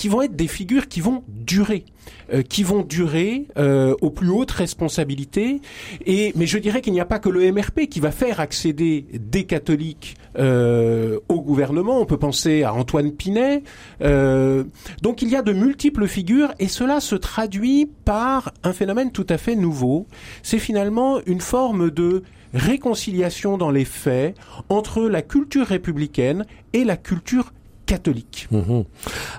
[0.00, 1.84] qui vont être des figures qui vont durer.
[2.32, 5.60] Euh, qui vont durer euh, aux plus hautes responsabilités.
[6.06, 9.04] Et mais je dirais qu'il n'y a pas que le MRP qui va faire accéder
[9.12, 12.00] des catholiques euh, au gouvernement.
[12.00, 13.62] On peut penser à Antoine Pinet.
[14.00, 19.26] donc il y a de multiples figures et cela se traduit par un phénomène tout
[19.28, 20.06] à fait nouveau.
[20.42, 22.22] C'est finalement une forme de
[22.54, 24.34] réconciliation dans les faits
[24.70, 27.52] entre la culture républicaine et la culture
[27.90, 28.46] catholique.
[28.52, 28.84] Mhm.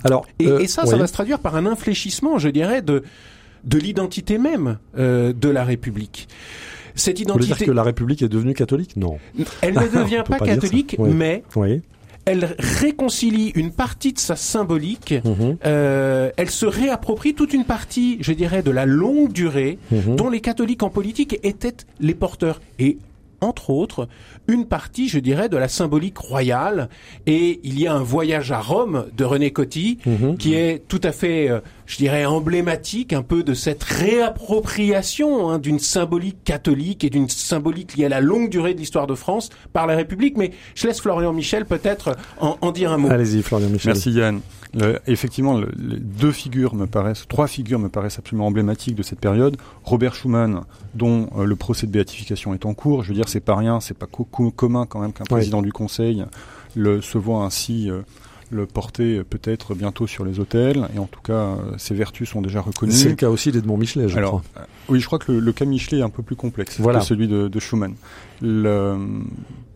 [0.04, 3.04] Alors, et, euh, ça, ça va se traduire par un infléchissement, je dirais, de
[3.64, 6.28] de l'identité même euh, de la République.
[6.96, 7.48] Cette identité.
[7.48, 8.98] Vous dire que la République est devenue catholique?
[8.98, 9.20] Non.
[9.62, 11.44] Elle ne devient pas, catholique, mais
[12.26, 15.58] elle réconcilie une partie de sa symbolique, mhm.
[15.66, 20.18] euh, elle se réapproprie toute une partie, je dirais, de la longue durée mhm.
[20.18, 22.62] dont les catholiques en politique étaient les porteurs.
[22.78, 22.98] Et
[23.41, 24.08] entre autres,
[24.47, 26.89] une partie, je dirais, de la symbolique royale.
[27.25, 30.38] Et il y a un voyage à Rome de René Coty mhm.
[30.38, 35.60] qui est tout à fait, euh, je dirais, emblématique un peu de cette réappropriation hein,
[35.60, 39.49] d'une symbolique catholique et d'une symbolique liée à la longue durée de l'histoire de France
[39.73, 40.38] par la République.
[40.38, 43.10] Mais je laisse Florian Michel peut-être en, en dire un mot.
[43.10, 43.93] Allez-y, Florian Michel.
[43.93, 44.41] Merci Yann.
[44.78, 49.20] Euh, effectivement, les deux figures me paraissent, trois figures me paraissent absolument emblématiques de cette
[49.20, 49.58] période.
[49.84, 50.62] Robert Schuman,
[50.96, 53.04] dont euh, le procès de béatification est en cours.
[53.04, 54.08] Je veux dire, c'est pas rien, c'est pas
[54.56, 56.26] commun quand même qu'un président du Conseil
[56.76, 57.90] le, se voit ainsi
[58.50, 62.62] le porter peut-être bientôt sur les hôtels, et en tout cas, ses vertus sont déjà
[62.62, 62.92] reconnues.
[62.92, 64.68] C'est le cas aussi d'Edmond Michelet, je Alors, crois.
[64.90, 67.00] oui, je crois que le, le, cas Michelet est un peu plus complexe voilà.
[67.00, 67.96] que celui de, de Schumann.
[68.42, 68.98] Le,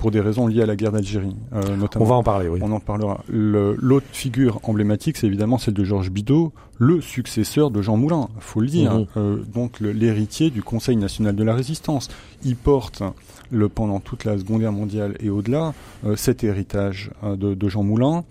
[0.06, 2.06] pour des raisons liées à la guerre d'Algérie, euh, notamment.
[2.06, 2.60] On va en parler, oui.
[2.62, 3.24] On en parlera.
[3.28, 8.62] L'autre figure emblématique, c'est évidemment celle de Georges Bidault, le successeur de Jean Moulin, faut
[8.62, 8.94] le dire.
[8.94, 9.08] Mhm.
[9.18, 12.10] Euh, donc l'héritier du Conseil national de la résistance.
[12.44, 13.02] Il porte
[13.50, 15.74] le, pendant toute la Seconde Guerre mondiale et au-delà
[16.06, 18.26] euh, cet héritage de, de Jean Moulin.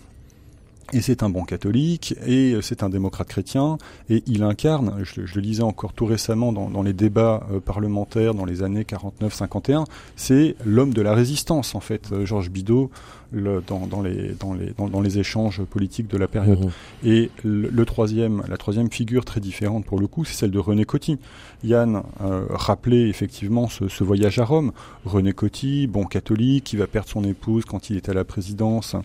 [0.93, 3.79] Et c'est un bon catholique, et c'est un démocrate chrétien,
[4.11, 8.35] et il incarne, je, le lisais encore tout récemment dans, dans les débats euh, parlementaires
[8.35, 12.91] dans les années 49-51, c'est l'homme de la résistance en fait, euh, Georges Bidault,
[13.33, 16.61] le, dans, dans, les, dans, les, dans, dans, les échanges politiques de la période.
[16.61, 16.71] Mhm.
[17.05, 20.59] Et le, le, troisième, la troisième figure très différente pour le coup, c'est celle de
[20.59, 21.19] René Coty.
[21.63, 24.73] Yann euh, rappelait effectivement ce, ce, voyage à Rome.
[25.05, 28.97] René Coty, bon catholique, qui va perdre son épouse quand il est à la présidence,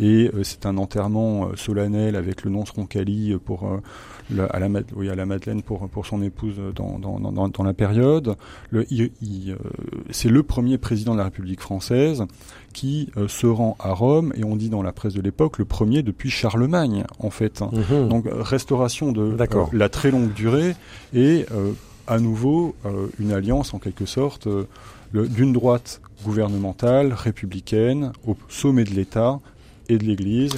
[0.00, 3.80] et euh, c'est un enterrement euh, solennel avec le nonce Roncalli pour euh,
[4.30, 7.62] le, à, la, oui, à la Madeleine pour, pour son épouse dans, dans, dans, dans
[7.64, 8.36] la période.
[8.70, 9.56] Le, il, il,
[10.10, 12.24] c'est le premier président de la République française
[12.72, 15.64] qui euh, se rend à Rome et on dit dans la presse de l'époque le
[15.64, 17.60] premier depuis Charlemagne en fait.
[17.60, 18.08] Mhm.
[18.08, 20.74] Donc restauration de euh, la très longue durée
[21.14, 21.72] et euh,
[22.06, 22.74] à nouveau
[23.18, 24.48] une alliance en quelque sorte
[25.12, 29.40] d'une droite gouvernementale républicaine au sommet de l'État
[29.90, 30.54] et de l'Église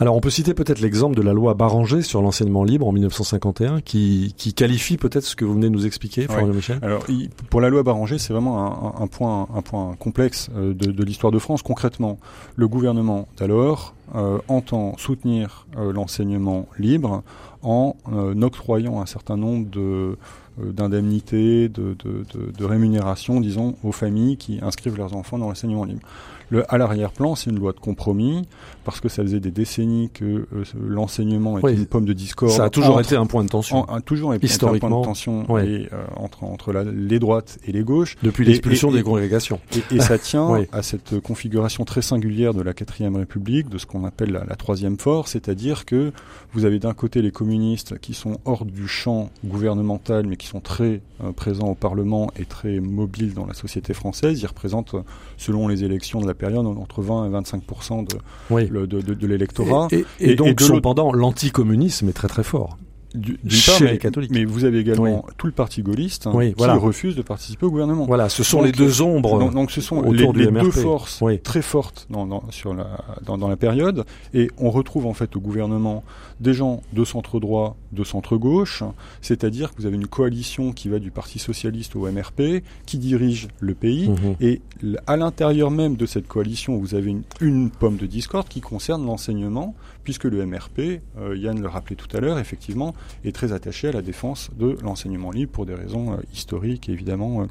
[0.00, 3.80] alors on peut citer peut-être l'exemple de la loi Barranger sur l'enseignement libre en 1951
[3.82, 6.54] qui, qui qualifie peut-être ce que vous venez de nous expliquer, Florian ouais.
[6.54, 6.78] Michel?
[6.82, 7.04] Alors
[7.50, 11.04] pour la loi Barranger, c'est vraiment un, un, point, un point complexe euh, de, de
[11.04, 11.62] l'histoire de France.
[11.62, 12.18] Concrètement,
[12.56, 17.22] le gouvernement d'alors euh, entend soutenir euh, l'enseignement libre
[17.62, 20.16] en euh, octroyant un certain nombre de
[20.58, 25.84] d'indemnités, de, de, de, de rémunérations, disons, aux familles qui inscrivent leurs enfants dans l'enseignement
[25.84, 26.02] libre.
[26.50, 28.46] Le, à l'arrière-plan, c'est une loi de compromis,
[28.84, 32.52] parce que ça faisait des décennies que euh, l'enseignement était oui, une pomme de discorde.
[32.52, 33.90] Ça a toujours entre, été un point de tension.
[33.90, 35.62] En, toujours Historiquement, un point de tension oui.
[35.62, 38.16] et, euh, entre, entre la, les droites et les gauches.
[38.22, 39.60] Depuis l'expulsion des congrégations.
[39.74, 40.66] Et, et ça tient oui.
[40.72, 44.56] à cette configuration très singulière de la quatrième République, de ce qu'on appelle la, la
[44.56, 46.12] troisième force, c'est-à-dire que
[46.52, 50.60] vous avez d'un côté les communistes qui sont hors du champ gouvernemental, mais qui sont
[50.60, 54.40] très euh, présents au Parlement et très mobiles dans la société française.
[54.40, 54.94] Ils représentent,
[55.36, 58.16] selon les élections de la période, entre 20 et 25% de,
[58.50, 58.69] oui.
[58.70, 59.88] Le, de, de, de l'électorat.
[59.92, 62.78] Et, et, et, donc, cependant, l'anticommunisme est très très fort.
[63.14, 64.30] Du, chez part, mais, les catholiques.
[64.30, 65.32] Mais vous avez également oui.
[65.36, 68.06] tout le parti gaulliste hein, oui, qui refuse de participer au gouvernement.
[68.06, 69.38] Voilà, ce sont donc, les deux ombres.
[69.38, 71.40] Donc, donc ce sont les, deux forces oui.
[71.40, 72.86] très fortes dans, dans, sur la,
[73.24, 74.04] dans, dans, la période.
[74.32, 76.04] Et on retrouve en fait au gouvernement
[76.40, 78.82] des gens de centre droit, de centre gauche,
[79.20, 83.48] c'est-à-dire que vous avez une coalition qui va du Parti socialiste au MRP, qui dirige
[83.58, 84.08] le pays.
[84.08, 84.16] Mmh.
[84.40, 84.60] Et
[85.06, 89.04] à l'intérieur même de cette coalition, vous avez une, une pomme de discorde qui concerne
[89.04, 93.88] l'enseignement, puisque le MRP, euh, Yann le rappelait tout à l'heure, effectivement, est très attaché
[93.88, 97.46] à la défense de l'enseignement libre pour des raisons euh, historiques et évidemment euh,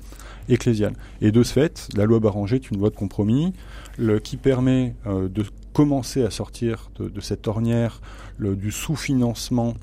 [0.47, 0.93] ecclésiales.
[1.21, 3.53] Et de ce fait, la loi Barranger est une loi de compromis
[3.97, 8.01] le, qui permet euh, de commencer à sortir de, de cette ornière
[8.38, 9.75] le, du sous-financement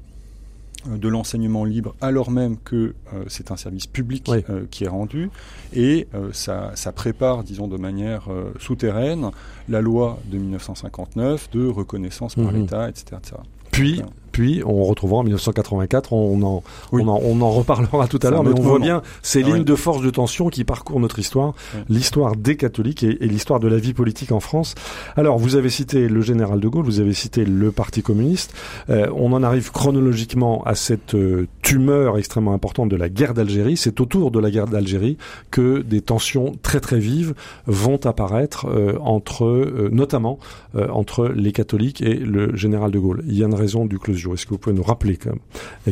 [0.88, 4.44] euh, de l'enseignement libre alors même que euh, c'est un service public oui.
[4.50, 5.30] euh, qui est rendu
[5.72, 9.30] et euh, ça, ça, prépare, disons de manière euh, souterraine,
[9.68, 12.56] la loi de 1959 de reconnaissance par mmh.
[12.56, 13.36] l'État, etc., etc.
[13.70, 14.02] Puis.
[14.36, 17.02] Puis on retrouvera en 1984, on en, Oui.
[17.02, 19.58] on en, on en reparlera tout à l'heure, mais on voit bien ces Ah lignes
[19.60, 19.64] oui.
[19.64, 21.80] de force de tension qui parcourent notre histoire, Oui.
[21.88, 24.74] l'histoire des catholiques et, et l'histoire de la vie politique en France.
[25.16, 28.52] Alors, vous avez cité le général de Gaulle, vous avez cité le Parti communiste.
[28.90, 33.78] Euh, on en arrive chronologiquement à cette euh, tumeur extrêmement importante de la guerre d'Algérie.
[33.78, 35.16] C'est autour de la guerre d'Algérie
[35.50, 37.32] que des tensions très très vives
[37.66, 40.38] vont apparaître euh, entre, euh, notamment
[40.74, 43.22] euh, entre les catholiques et le général de Gaulle.
[43.26, 43.98] Il y a une raison du
[44.34, 45.34] Est-ce que vous pouvez nous rappeler quand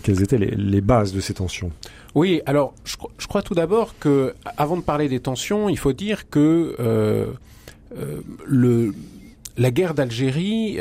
[0.03, 1.71] quelles étaient les, bases de ces tensions?
[2.15, 6.29] Oui, alors je, crois tout d'abord que, avant de parler des tensions, il faut dire
[6.29, 7.27] que euh,
[7.97, 8.95] euh, le,
[9.57, 10.79] la guerre d'Algérie.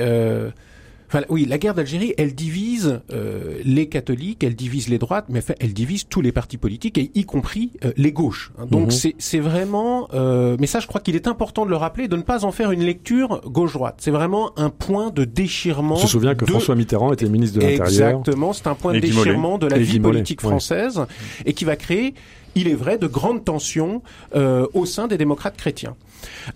[1.13, 5.39] Enfin, oui, la guerre d'Algérie, elle divise euh, les catholiques, elle divise les droites, mais
[5.39, 8.51] enfin, elle divise tous les partis politiques, et y compris euh, les gauches.
[8.71, 8.91] Donc Mhm.
[8.91, 12.15] c'est c'est vraiment, euh, mais ça, je crois qu'il est important de le rappeler, de
[12.15, 13.97] ne pas en faire une lecture gauche-droite.
[13.99, 15.95] C'est vraiment un point de déchirement.
[15.95, 17.87] On se souvient que de- François Mitterrand était ministre de l'Intérieur.
[17.87, 20.99] Exactement, c'est un point de déchirement de la Et vie politique française
[21.45, 22.15] et qui va créer,
[22.55, 24.01] il est vrai, de grandes tensions
[24.35, 25.95] euh, au sein des démocrates chrétiens.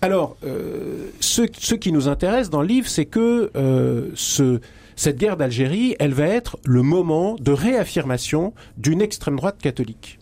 [0.02, 4.60] Alors, euh, ce, qui nous intéresse dans le livre, c'est que euh, ce,
[4.96, 10.20] cette guerre d'Algérie, elle va être le moment de réaffirmation d'une extrême droite catholique.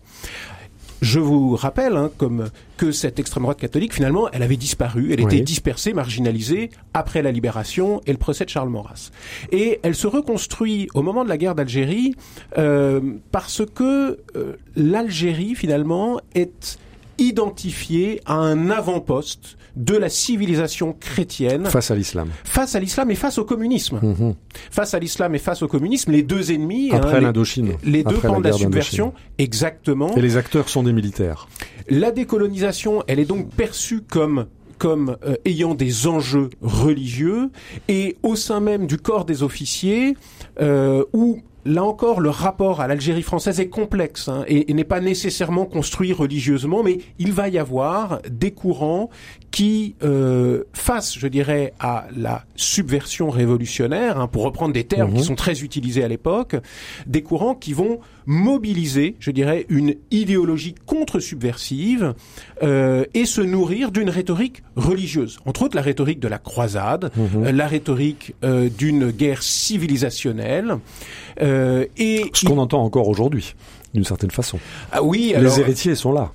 [1.01, 5.21] Je vous rappelle, hein, comme que cette extrême droite catholique, finalement, elle avait disparu, elle
[5.21, 9.11] était dispersée, marginalisée après la libération et le procès de Charles Maurras.
[9.51, 12.15] Et elle se reconstruit au moment de la guerre d'Algérie
[12.57, 16.79] euh, parce que euh, l'Algérie, finalement, est
[17.17, 22.29] identifiée à un avant-poste de la civilisation chrétienne Face à l'islam.
[22.43, 23.99] face à l'islam et face au communisme.
[24.01, 24.35] Mhm.
[24.71, 27.73] Face à l'islam et face au communisme, les deux ennemis, Après hein, les- l'Indochine.
[27.83, 30.15] les deux Après camps la de la subversion, exactement.
[30.15, 31.47] Et les acteurs sont des militaires.
[31.89, 34.45] La décolonisation, elle est donc perçue comme
[34.77, 37.49] comme euh, ayant des enjeux religieux
[37.87, 40.15] et au sein même du corps des officiers
[40.61, 44.83] euh, où Là encore, le rapport à l'Algérie française est complexe hein, et, et n'est
[44.83, 49.09] pas nécessairement construit religieusement, mais il va y avoir des courants
[49.51, 55.17] qui, euh, face, je dirais, à la subversion révolutionnaire, hein, pour reprendre des termes Mhm.
[55.17, 56.55] qui sont très utilisés à l'époque,
[57.07, 62.13] des courants qui vont mobiliser, je dirais, une idéologie contre-subversive
[62.63, 65.37] euh, et se nourrir d'une rhétorique religieuse.
[65.45, 67.45] Entre autres, la rhétorique de la croisade, Mhm.
[67.45, 70.77] euh, la rhétorique euh, d'une guerre civilisationnelle.
[71.41, 73.55] Euh, et Ce qu'on entend encore aujourd'hui,
[73.93, 74.59] d'une certaine façon.
[74.91, 76.31] ah oui, alors, les héritiers sont là.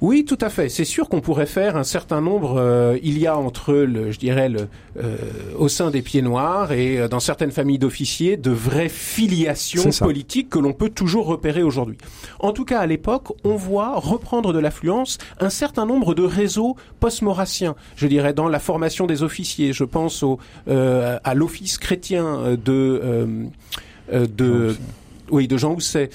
[0.00, 0.68] Oui, tout à fait.
[0.68, 2.56] C'est sûr qu'on pourrait faire un certain nombre.
[2.56, 5.16] euh, il y a entre le, je dirais, le, euh,
[5.56, 10.50] au sein des pieds noirs et euh, dans certaines familles d'officiers, de vraies filiations politiques
[10.50, 11.98] que l'on peut toujours repérer aujourd'hui.
[12.38, 16.76] En tout cas, à l'époque, on voit reprendre de l'affluence un certain nombre de réseaux
[17.00, 17.74] post-maurassiens.
[17.96, 19.72] Je dirais dans la formation des officiers.
[19.72, 23.48] Je pense au, euh, à l'office chrétien de
[24.12, 24.76] de
[25.30, 26.10] oui de Jean Housset.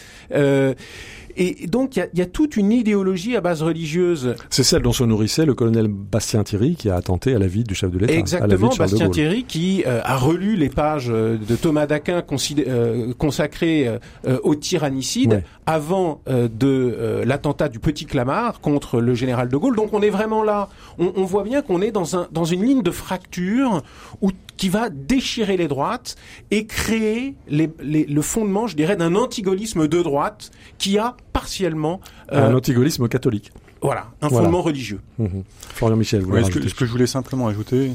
[1.38, 4.36] Et donc, il y y a toute une idéologie à base religieuse.
[4.50, 7.64] C'est celle dont se nourrissait le colonel Bastien Thierry qui a attenté à la vie
[7.64, 8.14] du chef de l'État.
[8.14, 9.10] à la vie Exactement, Bastien.
[9.10, 12.24] Thierry qui euh, a relu les pages euh, de Thomas d'Aquin
[12.58, 15.44] euh, consacrées euh, euh, au tyrannicide Ouais.
[15.66, 19.76] avant euh, de euh, l'attentat du Petit Clamart contre le général de Gaulle.
[19.76, 20.70] Donc on est vraiment là.
[21.00, 23.82] On, on voit bien qu'on est dans, un, dans une ligne de fracture
[24.22, 26.16] où, qui va déchirer les droites
[26.52, 32.00] et créer les, les- le fondement, je dirais, d'un antigaullisme de droite qui a partiellement
[32.32, 33.52] euh, Un antigaullisme catholique.
[33.82, 34.46] voilà, un Voilà.
[34.46, 35.00] fondement religieux.
[35.20, 35.44] Mhm.
[35.74, 37.92] Florian Michel, vous voulez Ouais, ce, que, ce que je voulais simplement ajouter,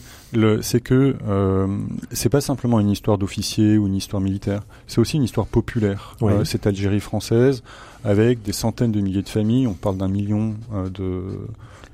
[0.60, 1.66] c'est que euh,
[2.12, 6.14] c'est pas simplement une histoire d'officier ou une histoire militaire, c'est aussi une histoire populaire.
[6.20, 6.32] Ouais.
[6.32, 7.62] Euh, cette Algérie française,
[8.04, 11.22] avec des centaines de milliers de familles, on parle d'un million euh, de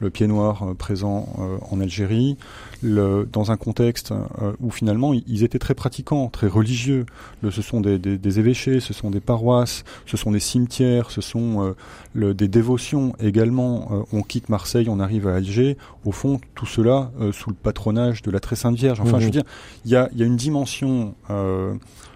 [0.00, 2.37] le pied noir euh, présent euh, en Algérie,
[2.83, 7.07] le, dans un contexte euh, où finalement ils, étaient très pratiquants, très religieux.
[7.42, 11.11] Le, ce sont des, des, des évêchés, ce sont des paroisses, ce sont des cimetières,
[11.11, 11.72] ce sont euh,
[12.12, 13.88] le, des dévotions également.
[13.90, 15.76] Euh, on quitte Marseille, on arrive à Alger.
[16.04, 19.00] Au fond, tout cela euh, sous le patronage de la très sainte Vierge.
[19.00, 19.44] Enfin, je veux dire,
[19.85, 21.74] il y a, y a une dimension euh,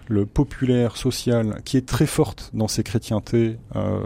[0.09, 4.01] le populaire, social, qui est très forte dans ces chrétientés euh,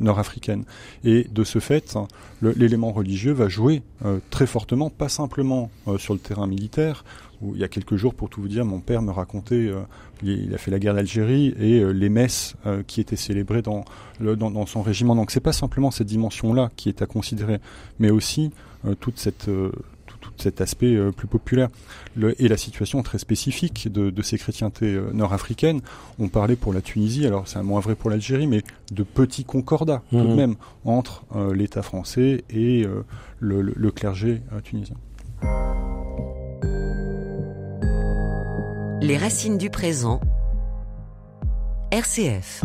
[0.00, 0.64] nord-africaines.
[1.04, 1.96] Et de ce fait,
[2.40, 7.04] l'élément religieux va jouer euh, très fortement, pas simplement euh, sur le terrain militaire,
[7.42, 9.70] où il y a quelques jours, pour tout vous dire, mon père me racontait,
[10.22, 12.54] il, a fait la guerre d'Algérie et les messes
[12.86, 13.84] qui étaient célébrées dans,
[14.20, 15.14] dans, dans son régiment.
[15.14, 17.58] Donc c'est pas simplement cette dimension-là qui est à considérer,
[17.98, 18.52] mais aussi
[19.00, 19.50] toute cette,
[20.26, 21.68] tout, cet aspect euh, plus populaire
[22.14, 25.80] le, et la situation très spécifique de, de ces chrétientés euh, nord-africaines.
[26.18, 28.62] On parlait pour la Tunisie, alors c'est un moins vrai pour l'Algérie, mais
[28.92, 30.34] de petits concordats tout de Mhm.
[30.36, 33.04] même entre euh, l'État français et euh,
[33.40, 34.96] le, le- le clergé euh, tunisien.
[39.02, 40.20] Les racines du présent.
[41.92, 42.64] RCF.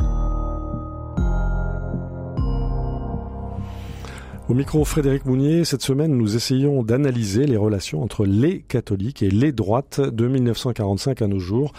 [4.51, 9.31] Au micro Frédéric Mounier, cette semaine, nous essayons d'analyser les relations entre les catholiques et
[9.31, 11.71] les droites de 1945 à nos jours,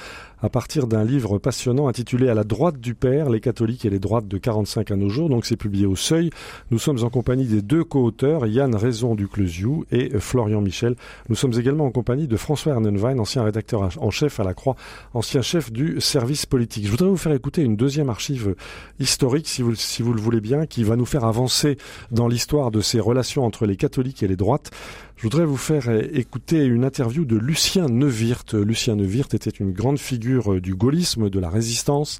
[0.43, 4.01] à partir d'un livre passionnant intitulé À la droite du Père, les catholiques et les
[4.01, 5.29] droites de 45 à nos jours.
[5.29, 6.31] Donc c'est publié au Seuil.
[6.71, 10.97] Nous sommes en compagnie des deux co-auteurs, Yann Raison du Clesiou et Florian Michel.
[11.29, 14.77] Nous sommes également en compagnie de François Ernenwein, ancien rédacteur en chef à la Croix,
[15.15, 16.87] ancien chef du service politique.
[16.87, 18.57] Je voudrais vous faire écouter une deuxième archive
[18.99, 21.79] historique, si vous le voulez bien, qui va nous faire avancer
[22.11, 24.71] dans l'histoire de ces relations entre les catholiques et les droites.
[25.17, 28.55] Je voudrais vous faire écouter une interview de Lucien Neuwirth.
[28.55, 32.19] Lucien Neuwirth était une grande figure euh, du gaullisme, de la résistance,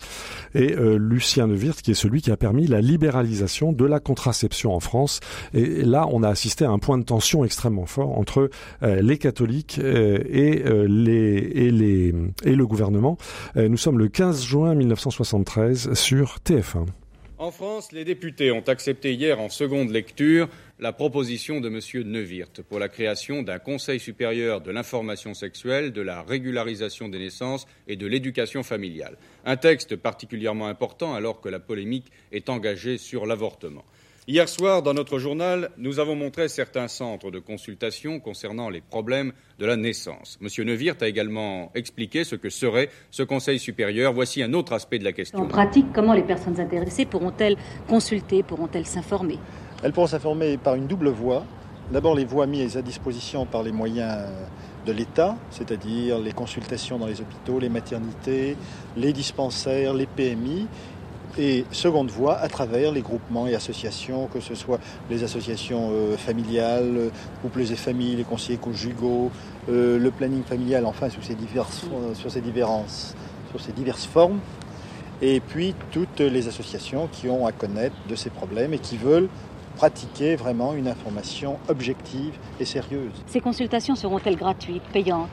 [0.55, 4.75] et euh, Lucien Neuwirth qui est celui qui a permis la libéralisation de la contraception
[4.75, 5.21] en France.
[5.53, 8.51] Et là, on a assisté à un point de tension extrêmement fort entre
[8.83, 13.19] euh, les catholiques et, les, et, les, et le gouvernement.
[13.57, 16.87] Nous sommes le 15 juin 1973 sur TF1.
[17.43, 22.09] En France, les députés ont accepté hier en seconde lecture la proposition de M.
[22.09, 27.67] Neuwirth pour la création d'un Conseil supérieur de l'information sexuelle, de la régularisation des naissances
[27.89, 29.17] et de l'éducation familiale.
[29.45, 33.85] Un texte particulièrement important alors que la polémique est engagée sur l'avortement.
[34.29, 39.33] Hier soir, dans notre journal, nous avons montré certains centres de consultation concernant les problèmes
[39.59, 40.39] de la naissance.
[40.41, 40.65] M.
[40.65, 44.13] Neuwirth a également expliqué ce que serait ce Conseil supérieur.
[44.13, 45.41] Voici un autre aspect de la question.
[45.41, 47.57] En pratique, comment les personnes intéressées pourront-elles
[47.89, 49.41] consulter, pourront-elles s'informer?
[49.83, 51.45] Elles pourront s'informer par une double voie.
[51.91, 54.29] D'abord, les voies mises à disposition par les moyens
[54.87, 58.57] de l'État, c'est-à-dire les consultations dans les hôpitaux, les maternités,
[58.97, 60.69] les dispensaires, les PMI,
[61.39, 64.79] et seconde voie à travers les groupements et associations, que ce soit
[65.11, 67.11] les associations euh, familiales,
[67.41, 69.31] couples et familles, les conseillers conjugaux,
[69.69, 72.41] euh, le planning familial, enfin sous ces diverses, euh, sur ces
[73.73, 74.41] diverses formes,
[75.21, 79.29] et puis toutes les associations qui ont à connaître de ces problèmes et qui veulent
[79.77, 83.13] pratiquer vraiment une information objective et sérieuse.
[83.27, 85.29] Ces consultations seront-elles gratuites, payantes?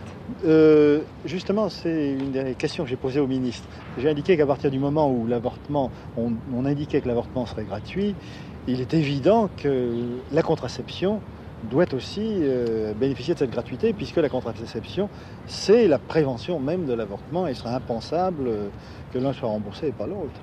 [0.46, 3.68] Euh, Justement, c'est une des questions que j'ai posées au ministre.
[3.98, 8.16] J'ai indiqué qu'à partir du moment où l'avortement, on, indiquait que l'avortement serait gratuit,
[8.68, 9.94] il est évident que
[10.32, 11.22] la contraception
[11.70, 15.10] doit aussi euh, bénéficier de cette gratuité, puisque la contraception,
[15.46, 18.50] c'est la prévention même de l'avortement, et il serait impensable
[19.12, 20.40] que l'un soit remboursé et pas l'autre.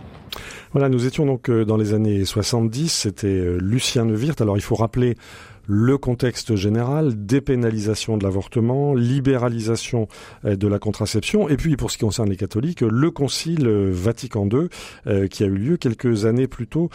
[0.77, 4.43] Voilà, nous étions donc euh, dans les années 70, c'était euh, Lucien Neuwirth.
[4.43, 5.17] Alors il faut rappeler
[5.67, 10.07] le contexte général, dépénalisation de l'avortement, libéralisation
[10.45, 14.47] euh, de la contraception, et puis pour ce qui concerne les catholiques, le Concile Vatican
[14.53, 14.69] II
[15.31, 16.91] qui a eu lieu quelques années plus tôt.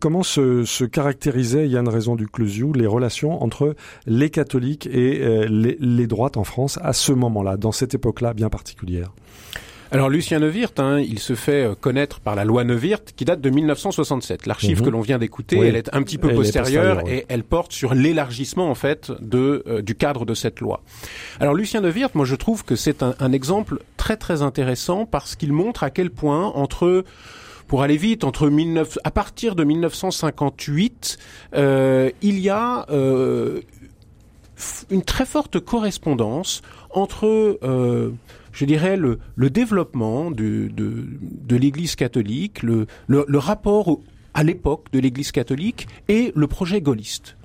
[0.00, 3.74] comment se, se caractérisait, Yann Raison du Closiou, les relations entre
[4.06, 8.50] les catholiques et les, les droites en France à ce moment-là, dans cette époque-là bien
[8.50, 9.10] particulière?
[9.90, 13.40] Alors Lucien Neuwirth, hein, il se fait euh, connaître par la loi Neuwirth qui date
[13.40, 14.46] de 1967.
[14.46, 14.84] L'archive mhm.
[14.84, 18.70] que l'on vient d'écouter, elle est un petit peu postérieure et elle porte sur l'élargissement
[18.70, 20.82] en fait de euh, du cadre de cette loi.
[21.40, 25.36] Alors Lucien Neuwirth, moi je trouve que c'est un, un exemple très très intéressant parce
[25.36, 27.04] qu'il montre à quel point entre
[27.66, 31.18] pour aller vite, entre 19, à partir de 1958,
[31.54, 33.60] euh, il y a euh,
[34.90, 38.12] une très forte correspondance entre euh,
[38.56, 44.00] je dirais, le, le développement de, de, de l'Église catholique, le, le, le rapport
[44.32, 47.36] à l'époque de l'Église catholique et le projet gaulliste.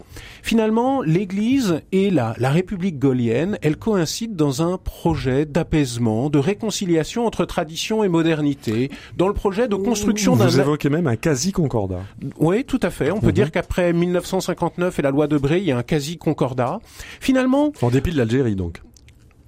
[0.41, 7.25] Finalement, l'Église et la, la République gaulienne, elles coïncident dans un projet d'apaisement, de réconciliation
[7.25, 10.47] entre tradition et modernité, dans le projet de construction d'un...
[10.47, 12.01] Vous évoquez même un quasi-concordat.
[12.39, 13.11] Oui, tout à fait.
[13.11, 13.33] On peut mhm.
[13.33, 16.79] dire qu'après 1959 et la loi de Bray, il y a un quasi-concordat.
[17.19, 17.71] Finalement...
[17.81, 18.81] En dépit de l'Algérie, donc.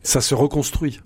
[0.01, 0.99] Ça se reconstruit.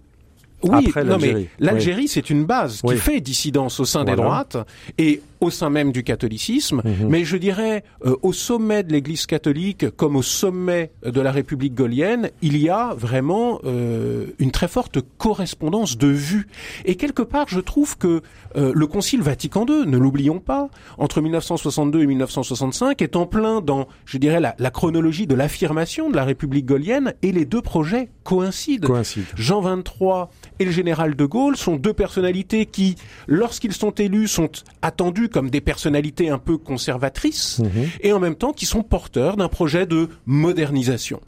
[0.64, 4.58] Oui, non mais l'Algérie, c'est une base qui fait dissidence au sein des droites
[4.98, 7.08] et au sein même du catholicisme, mhm.
[7.10, 11.76] mais je dirais euh, au sommet de l'Église catholique comme au sommet de la République
[11.76, 16.48] gaulienne, il y a vraiment euh, une très forte correspondance de vues.
[16.86, 18.22] Et quelque part, je trouve que
[18.56, 23.62] euh, le Concile Vatican II, ne l'oublions pas, entre 1962 et 1965, est en plein
[23.62, 27.62] dans, je dirais, la, la chronologie de l'affirmation de la République gaulienne, et les deux
[27.62, 28.88] projets coïncident.
[28.88, 29.26] Coïncide.
[29.36, 30.30] Jean 23
[30.60, 32.96] et le général de Gaulle sont deux personnalités qui,
[33.28, 34.50] lorsqu'ils sont élus, sont
[34.82, 37.90] attendus comme des personnalités un peu conservatrices mhm.
[38.02, 41.22] et en même temps qui sont porteurs d'un projet de modernisation.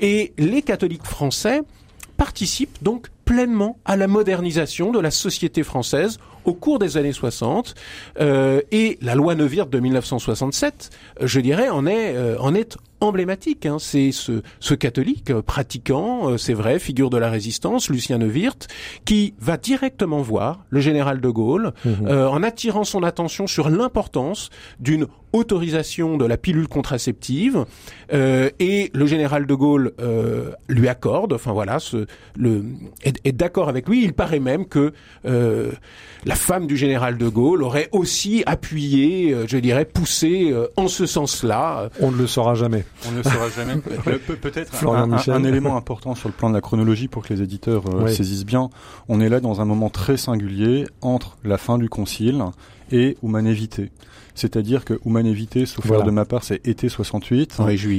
[0.00, 1.62] Et les catholiques français
[2.16, 7.74] participent donc pleinement à la modernisation de la société française au cours des années 60
[8.20, 10.90] euh, et la loi Neuwirth de 1967,
[11.20, 13.66] je dirais, en est euh, en est emblématique.
[13.66, 13.78] Hein.
[13.78, 18.68] C'est ce, ce, catholique euh, pratiquant, euh, c'est vrai, figure de la résistance, Lucien Neuwirth,
[19.04, 22.06] qui va directement voir le général de Gaulle mhm.
[22.06, 27.64] euh, en attirant son attention sur l'importance d'une autorisation de la pilule contraceptive
[28.12, 29.92] et le général de Gaulle
[30.68, 32.06] lui accorde, enfin voilà, ce,
[32.36, 32.64] le,
[33.02, 34.02] est, est d'accord avec lui.
[34.04, 34.92] Il paraît même que
[35.24, 41.90] la femme du général de Gaulle aurait aussi appuyé, je dirais, poussé en ce sens-là.
[42.00, 42.84] On ne le saura jamais.
[43.08, 43.76] On ne le saura jamais.
[44.40, 44.86] Peut-être
[45.30, 48.46] un, élément important sur le plan de la chronologie pour que les éditeurs euh, saisissent
[48.46, 48.70] bien.
[49.08, 52.42] On est là dans un moment très singulier entre la fin du concile
[52.90, 53.90] et Humanévité.
[54.34, 56.04] C'est-à-dire que Humanévité, sauf voilà.
[56.04, 57.56] de ma part, c'est été 68.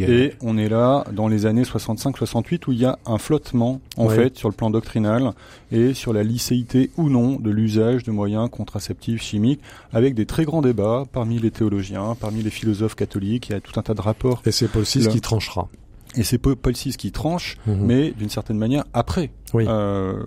[0.09, 4.09] Et on est là dans les années 65-68 où il y a un flottement, en
[4.09, 5.33] fait, sur le plan doctrinal
[5.71, 9.61] et sur la licéité ou non de l'usage de moyens contraceptifs chimiques
[9.93, 13.49] avec des très grands débats parmi les théologiens, parmi les philosophes catholiques.
[13.49, 14.41] Il y a tout un tas de rapports.
[14.45, 15.69] Et c'est Paul VI qui tranchera.
[16.17, 17.85] Et c'est Paul VI qui tranche, Mhm.
[17.85, 19.65] mais d'une certaine manière après Oui.
[19.67, 20.23] euh,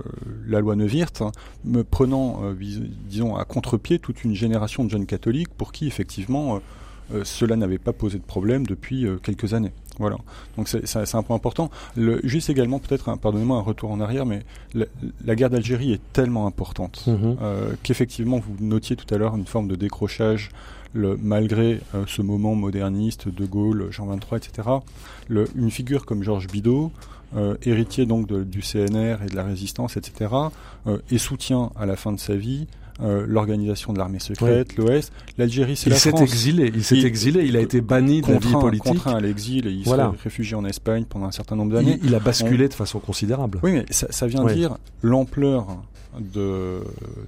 [0.47, 1.31] la loi Neuwirth, hein,
[1.65, 2.55] me prenant, euh,
[3.09, 6.59] disons, à contre-pied toute une génération de jeunes catholiques pour qui effectivement euh,
[7.13, 9.73] euh, cela n'avait pas posé de problème depuis quelques années.
[9.99, 10.17] Voilà.
[10.57, 11.71] Donc c'est c'est- c'est un point important.
[11.97, 14.41] Le, juste également peut-être, un- pardonnez-moi un retour en arrière, mais
[14.73, 14.87] la,
[15.25, 19.69] la guerre d'Algérie est tellement importante euh, qu'effectivement vous notiez tout à l'heure une forme
[19.69, 20.49] de décrochage
[20.95, 24.69] le, malgré euh, ce moment moderniste, De Gaulle, Jean 23, etc.
[25.29, 26.91] Le, une figure comme Georges Bidault,
[27.37, 30.31] euh, héritier donc de- du CNR et de la résistance, etc.,
[30.87, 32.67] euh, et soutient à la fin de sa vie
[33.03, 35.11] euh, l'organisation de l'armée secrète, l'OS.
[35.37, 36.23] L'Algérie, c'est Il la s'est France.
[36.23, 38.85] exilé, il s'est Il- exilé, il a été banni de la vie politique.
[38.93, 40.13] contraint à l'exil et il Voilà.
[40.17, 41.99] s'est réfugié en Espagne pendant un certain nombre d'années.
[42.05, 43.59] Il, il a basculé de façon considérable.
[43.65, 44.55] Oui, mais ça, ça vient Oui.
[44.55, 45.67] dire l'ampleur
[46.21, 46.81] de,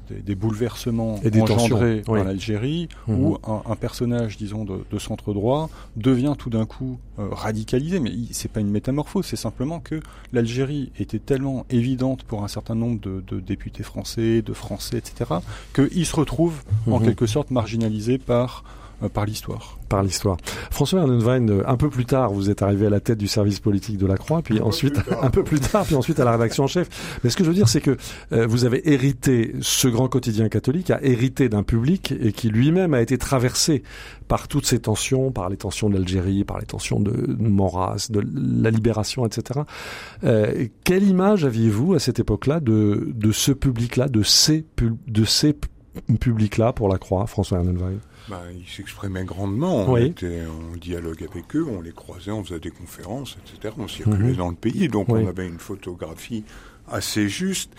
[0.09, 2.19] des, des bouleversements Et des engendrés tensions, oui.
[2.21, 3.21] par l'Algérie, Mhm.
[3.25, 8.01] où un, un personnage, disons, de, de centre droit devient tout d'un coup euh, radicalisé.
[8.01, 10.01] Mais c'est pas une métamorphose, c'est simplement que
[10.33, 15.31] l'Algérie était tellement évidente pour un certain nombre de, de députés français, de Français, etc.,
[15.75, 17.07] qu'il se retrouve en Mhm.
[17.07, 18.65] quelque sorte marginalisé par
[19.13, 19.79] par l'histoire.
[19.89, 20.37] par l'histoire.
[20.71, 23.61] François Ernenwein, euh, un peu plus tard, vous êtes arrivé à la tête du service
[23.61, 26.65] politique de la Croix, puis ensuite, un peu plus tard, puis ensuite à la rédaction
[26.65, 26.89] en chef.
[27.23, 27.97] Mais ce que je veux dire, c'est que
[28.33, 32.95] euh, vous avez hérité, ce grand quotidien catholique a hérité d'un public et qui lui-même
[32.95, 33.83] a été traversé
[34.29, 38.23] par toutes ces tensions, par les tensions de l'Algérie, par les tensions de Maurras, de
[38.63, 39.61] la libération, etc.
[40.25, 45.25] Euh, quelle image aviez-vous à cette époque-là de, de ce public-là, de ces, pub- de
[45.25, 45.53] ces
[46.01, 47.95] pu- publics-là pour la Croix, François Ernenwein
[48.29, 49.85] Ben, ils s'exprimaient grandement.
[49.89, 50.07] On Oui.
[50.07, 53.75] était en dialogue avec eux, on les croisait, on faisait des conférences, etc.
[53.79, 54.37] On circulait Mhm.
[54.37, 55.21] dans le pays, donc Oui.
[55.25, 56.45] on avait une photographie
[56.89, 57.71] assez juste.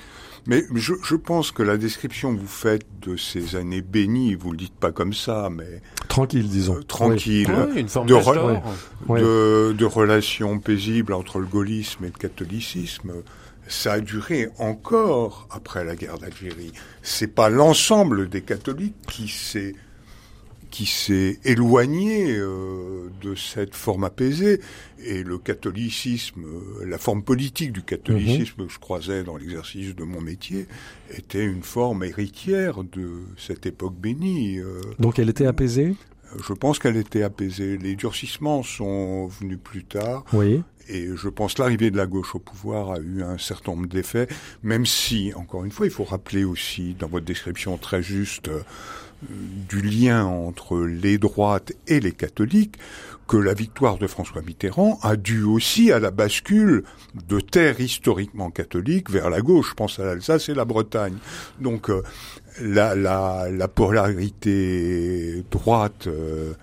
[0.46, 4.52] Mais je, je pense que la description que vous faites de ces années bénies, vous
[4.52, 6.76] le dites pas comme ça, mais Tranquille, disons.
[6.78, 8.62] euh, tranquille, Ah oui, une forme de, re-.
[9.10, 9.20] Oui.
[9.20, 13.12] de, de relations paisibles entre le gaullisme et le catholicisme.
[13.68, 16.72] Ça a duré encore après la guerre d'Algérie.
[17.02, 19.76] C'est pas l'ensemble des catholiques qui s'est
[20.70, 24.60] qui s'est éloigné euh, de cette forme apaisée
[25.00, 30.04] et le catholicisme, euh, la forme politique du catholicisme que je croisais dans l'exercice de
[30.04, 30.68] mon métier
[31.18, 34.60] était une forme héritière de cette époque bénie.
[34.60, 35.96] euh, Donc elle était apaisée?
[36.46, 37.78] Je pense qu'elle était apaisée.
[37.78, 40.26] Les durcissements sont venus plus tard.
[40.34, 40.62] Oui.
[40.90, 43.88] Et je pense que l'arrivée de la gauche au pouvoir a eu un certain nombre
[43.88, 44.28] d'effets,
[44.64, 48.62] même si, encore une fois, il faut rappeler aussi, dans votre description très juste, euh,
[49.68, 52.78] du lien entre les droites et les catholiques,
[53.28, 56.84] que la victoire de François Mitterrand a dû aussi à la bascule
[57.28, 59.72] de terres historiquement catholiques vers la gauche.
[59.72, 61.18] Je pense à l'Alsace et la Bretagne.
[61.60, 62.04] Donc, euh,
[62.62, 66.54] la, la, la polarité droite, euh,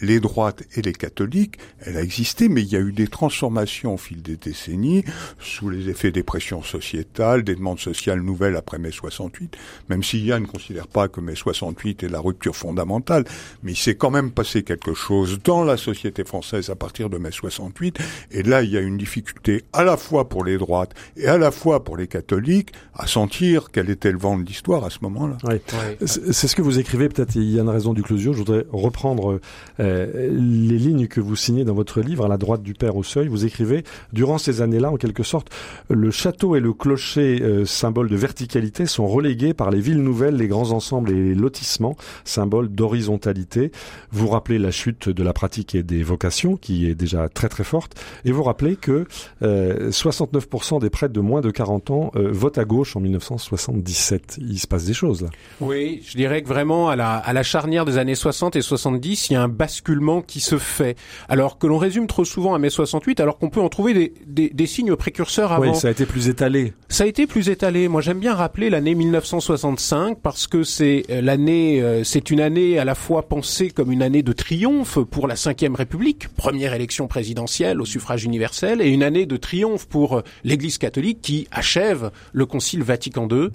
[0.00, 3.94] les droites et les catholiques, elle a existé, mais il y a eu des transformations
[3.94, 5.04] au fil des décennies,
[5.38, 9.56] sous les effets des pressions sociétales, des demandes sociales nouvelles après mai 68,
[9.88, 13.24] même si Yann ne considère pas que mai 68 est la rupture fondamentale,
[13.62, 17.18] mais il s'est quand même passé quelque chose dans la société française à partir de
[17.18, 17.98] mai 68,
[18.30, 21.38] et là il y a une difficulté à la fois pour les droites et à
[21.38, 24.98] la fois pour les catholiques à sentir quel était le vent de l'histoire à ce
[25.02, 25.36] moment-là.
[25.44, 25.56] Oui.
[26.04, 28.32] C'est c'est ce que vous écrivez, peut-être il y a une raison du closure.
[28.32, 29.40] Je voudrais reprendre
[29.80, 33.02] euh, les lignes que vous signez dans votre livre, à la droite du Père au
[33.02, 33.28] seuil.
[33.28, 35.48] Vous écrivez, durant ces années-là, en quelque sorte,
[35.88, 40.36] le château et le clocher, euh, symbole de verticalité, sont relégués par les villes nouvelles,
[40.36, 43.72] les grands ensembles et les lotissements, symbole d'horizontalité.
[44.10, 47.64] Vous rappelez la chute de la pratique et des vocations, qui est déjà très très
[47.64, 49.06] forte, et vous rappelez que
[49.42, 54.38] euh, 69% des prêtres de moins de 40 ans euh, votent à gauche en 1977.
[54.40, 55.28] Il se passe des choses là.
[55.60, 59.30] Oui, je dirais que vraiment à la, à la charnière des années 60 et 70,
[59.30, 60.96] il y a un basculement qui se fait.
[61.28, 64.14] Alors que l'on résume trop souvent à mai 68, alors qu'on peut en trouver des,
[64.26, 65.72] des, des signes précurseurs avant.
[65.72, 66.72] Oui, ça a été plus étalé.
[66.88, 67.88] Ça a été plus étalé.
[67.88, 72.78] Moi, j'aime bien rappeler l'année 1965 parce que c'est euh, l'année, euh, c'est une année
[72.78, 77.06] à la fois pensée comme une année de triomphe pour la Ve République, première élection
[77.06, 82.10] présidentielle au suffrage universel, et une année de triomphe pour euh, l'Église catholique qui achève
[82.32, 83.48] le Concile Vatican II.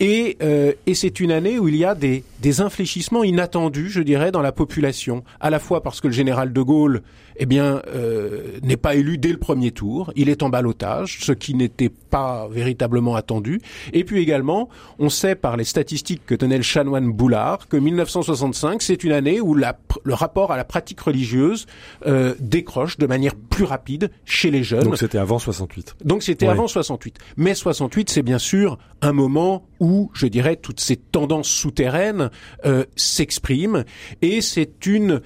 [0.00, 4.02] Et, euh, et c'est une année où il y a des, des infléchissements inattendus, je
[4.02, 7.02] dirais, dans la population, à la fois parce que le général de Gaulle
[7.36, 10.12] eh bien, euh, n'est pas élu dès le premier tour.
[10.16, 13.60] Il est en ballottage, ce qui n'était pas véritablement attendu.
[13.92, 18.82] Et puis également, on sait par les statistiques que tenait le chanoine Boulard que 1965,
[18.82, 21.66] c'est une année où la, le rapport à la pratique religieuse
[22.06, 24.84] euh, décroche de manière plus rapide chez les jeunes.
[24.84, 25.96] Donc c'était avant 68.
[26.04, 26.52] Donc c'était Ouais.
[26.52, 27.18] avant 68.
[27.36, 32.30] Mais 68, c'est bien sûr un moment où, je dirais, toutes ces tendances souterraines
[32.64, 33.84] euh, s'expriment
[34.22, 35.20] et c'est une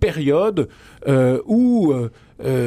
[0.00, 0.68] période
[1.46, 1.94] où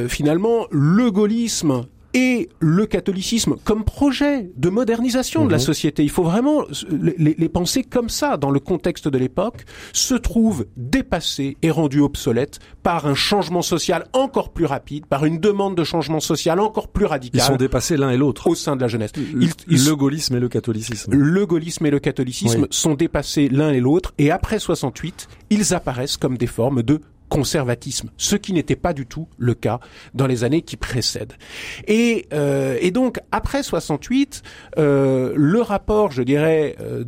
[0.07, 5.63] finalement le gaullisme et le catholicisme comme projet de modernisation de la mhm.
[5.63, 6.03] société.
[6.03, 10.65] Il faut vraiment les, les, penser comme ça dans le contexte de l'époque, se trouvent
[10.77, 15.83] dépassés et rendus obsolètes par un changement social encore plus rapide, par une demande de
[15.83, 17.41] changement social encore plus radicale.
[17.41, 18.47] Ils sont dépassés l'un et l'autre.
[18.47, 19.11] Au sein de la jeunesse.
[19.15, 21.13] le gaullisme et le catholicisme.
[21.13, 26.17] Le gaullisme et le catholicisme sont dépassés l'un et l'autre et après 68, ils apparaissent
[26.17, 27.01] comme des formes de
[27.31, 29.79] conservatisme, ce qui n'était pas du tout le cas
[30.13, 31.35] dans les années qui précèdent.
[31.87, 34.43] Et, euh, et donc après 68,
[34.77, 37.05] euh, le rapport, je dirais, euh,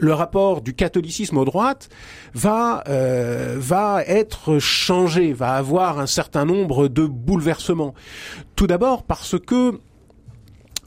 [0.00, 1.88] le rapport du catholicisme aux droites
[2.34, 7.94] va euh, va être changé, va avoir un certain nombre de bouleversements.
[8.56, 9.78] Tout d'abord parce que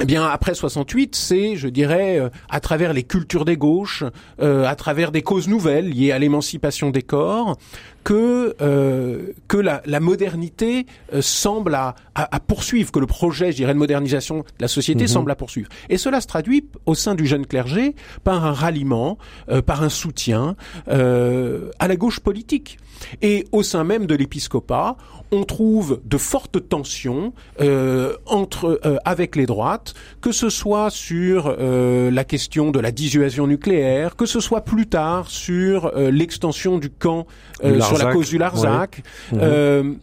[0.02, 4.04] eh bien, après 68, c'est, je dirais, euh, à travers les cultures des gauches,
[4.41, 7.58] euh, à travers des causes nouvelles liées à l'émancipation des corps,
[8.04, 10.86] que euh, que la, la modernité
[11.22, 15.08] semble à, à, poursuivre, que le projet, je dirais, de modernisation de la société mhm.
[15.08, 15.70] semble à poursuivre.
[15.89, 19.18] Et cela se traduit au sein du jeune clergé par un ralliement,
[19.66, 20.56] par un soutien
[20.88, 22.78] à la gauche politique.
[23.22, 24.98] Et au sein même de l'épiscopat,
[25.32, 31.56] on trouve de fortes tensions euh, entre euh, avec les droites, que ce soit sur
[31.60, 36.89] euh, la question de la dissuasion nucléaire, que ce soit plus tard sur l'extension du
[36.89, 37.26] camp
[37.62, 39.04] sur la cause du Larzac.
[39.32, 39.98] Mhm.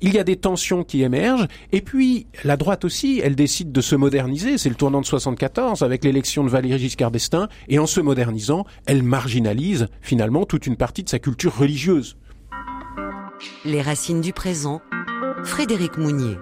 [0.00, 3.80] il y a des tensions qui émergent, et puis la droite aussi, elle décide de
[3.80, 4.58] se moderniser.
[4.58, 8.66] C'est le tournant de 74 avec l'élection de Valéry Giscard d'Estaing, et en se modernisant,
[8.86, 12.16] elle marginalise finalement toute une partie de sa culture religieuse.
[13.64, 14.82] Les racines du présent,
[15.44, 16.38] Frédéric Mounier.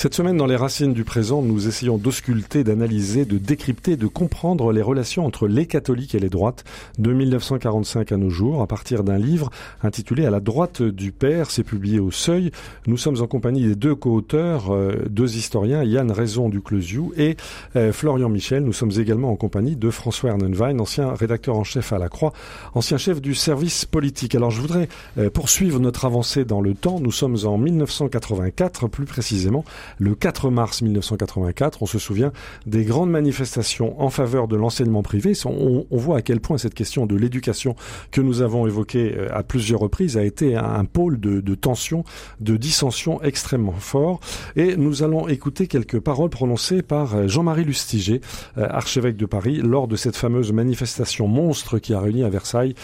[0.00, 4.70] Cette semaine, dans les racines du présent, nous essayons d'ausculter, d'analyser, de décrypter, de comprendre
[4.70, 6.62] les relations entre les catholiques et les droites
[7.00, 9.50] de 1945 à nos jours, à partir d'un livre
[9.82, 11.50] intitulé À la droite du Père.
[11.50, 12.52] C'est publié au Seuil.
[12.86, 17.36] Nous sommes en compagnie des deux co-auteurs, euh, deux historiens, Yann Raison du Closiou et
[17.74, 18.62] euh, Florian Michel.
[18.62, 22.32] Nous sommes également en compagnie de François Ernenwein, ancien rédacteur en chef à la Croix,
[22.72, 24.36] ancien chef du service politique.
[24.36, 24.88] Alors je voudrais
[25.18, 27.00] euh, poursuivre notre avancée dans le temps.
[27.00, 29.64] Nous sommes en 1984, plus précisément
[29.98, 31.82] le 4 mars 1984.
[31.82, 32.32] On se souvient
[32.66, 35.32] des grandes manifestations en faveur de l'enseignement privé.
[35.44, 37.74] On, voit à quel point cette question de l'éducation
[38.10, 42.04] que nous avons évoquée euh, à plusieurs reprises a été un pôle de, tension,
[42.40, 44.20] de dissension extrêmement fort.
[44.56, 48.20] Et nous allons écouter quelques paroles prononcées par euh, Jean-Marie Lustiger,
[48.58, 52.74] euh, archevêque de Paris, lors de cette fameuse manifestation monstre qui a réuni à Versailles,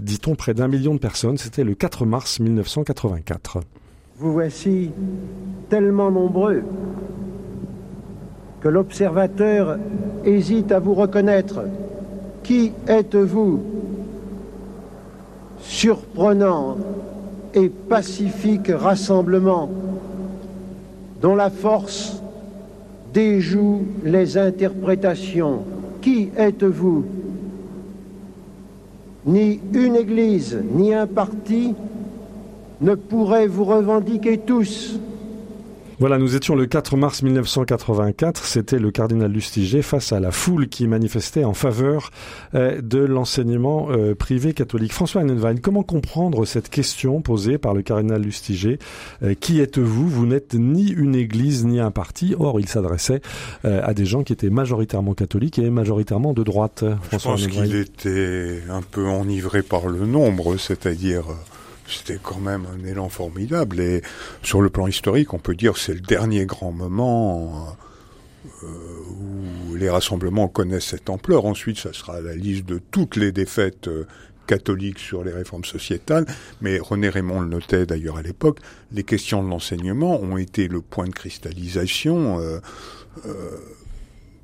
[0.00, 1.38] dit-on, près d'un million de personnes.
[1.38, 3.60] C'était le 4 mars 1984.
[4.22, 4.92] Vous voici
[5.68, 6.62] tellement nombreux
[8.60, 9.78] que l'observateur
[10.24, 11.64] hésite à vous reconnaître.
[12.44, 13.58] Qui êtes-vous?
[15.58, 16.76] Surprenant
[17.52, 19.68] et pacifique rassemblement
[21.20, 22.22] dont la force
[23.12, 25.64] déjoue les interprétations.
[26.00, 27.04] Qui êtes-vous?
[29.26, 31.74] Ni une église, ni un parti,
[32.82, 34.98] ne pourraient vous revendiquer tous.
[36.02, 38.44] Voilà, nous étions le 4 mars 1984.
[38.44, 42.10] C'était le cardinal Lustiger face à la foule qui manifestait en faveur
[42.56, 44.92] euh, de l'enseignement euh, privé catholique.
[44.92, 48.80] François Annenwein, comment comprendre cette question posée par le cardinal Lustiger
[49.22, 50.08] euh, Qui êtes-vous?
[50.08, 52.34] Vous, n'êtes ni une église ni un parti.
[52.36, 53.20] Or, il s'adressait
[53.62, 56.84] à des gens qui étaient majoritairement catholiques et majoritairement de droite.
[57.02, 61.26] François Je pense qu'il était un peu enivré par le nombre, c'est-à-dire
[61.98, 63.80] c'était quand même un élan formidable.
[63.80, 64.02] Et
[64.42, 67.76] sur le plan historique, on peut dire que c'est le dernier grand moment
[68.62, 68.66] euh,
[69.20, 71.44] où les rassemblements connaissent cette ampleur.
[71.44, 74.06] Ensuite, ça sera la liste de toutes les défaites euh,
[74.46, 76.26] catholiques sur les réformes sociétales.
[76.60, 78.58] Mais René Raymond le notait d'ailleurs à l'époque,
[78.92, 82.40] les questions de l'enseignement ont été le point de cristallisation.
[82.40, 82.60] Euh,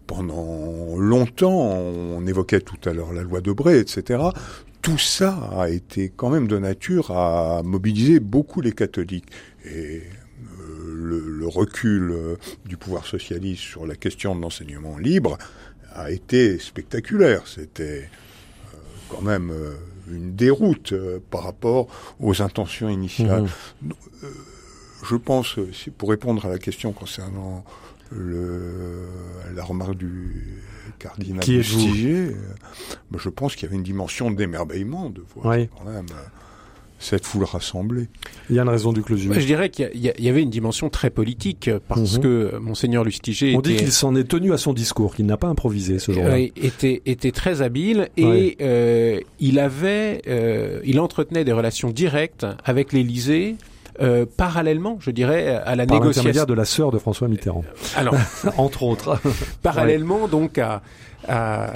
[0.07, 4.31] pendant longtemps, on évoquait tout à l'heure la loi de Bray, etc
[4.89, 9.27] tout ça a été quand même de nature à mobiliser beaucoup les catholiques.
[9.67, 10.03] Et
[10.61, 15.37] euh, le, recul euh, du pouvoir socialiste sur la question de l'enseignement libre
[15.93, 17.47] a été spectaculaire.
[17.47, 18.09] C'était
[18.73, 18.79] euh,
[19.11, 19.53] quand même
[20.11, 20.95] une déroute
[21.31, 23.43] par rapport aux intentions initiales.
[23.83, 23.91] Mmh.
[25.07, 25.57] je pense,
[25.99, 27.63] pour répondre à la question concernant
[28.11, 29.07] le,
[29.55, 30.63] la remarque du
[30.99, 32.33] cardinal Qui est euh,
[33.17, 36.07] je pense qu'il y avait une dimension d'émerveillement de voir quand même
[36.99, 38.09] cette foule rassemblée.
[38.51, 39.33] Il y a une raison du closure.
[39.33, 42.23] Je dirais qu'il y, y, avait une dimension très politique parce mm -hmm.
[42.23, 45.49] que monseigneur Lustiger on dit qu'il s'en est tenu à son discours, qu'il n'a pas
[45.49, 46.35] improvisé ce jour-là.
[46.39, 48.57] Euh, était était très habile et ouais.
[48.61, 53.57] euh, il avait euh, il entretenait des relations directes avec l'Élysée.
[54.01, 57.65] Euh, parallèlement, je dirais, à la Par négociation de la sœur de François Mitterrand.
[57.97, 58.15] Alors,
[58.57, 59.21] entre autres.
[59.63, 60.31] parallèlement ouais.
[60.31, 60.83] donc à,
[61.27, 61.73] à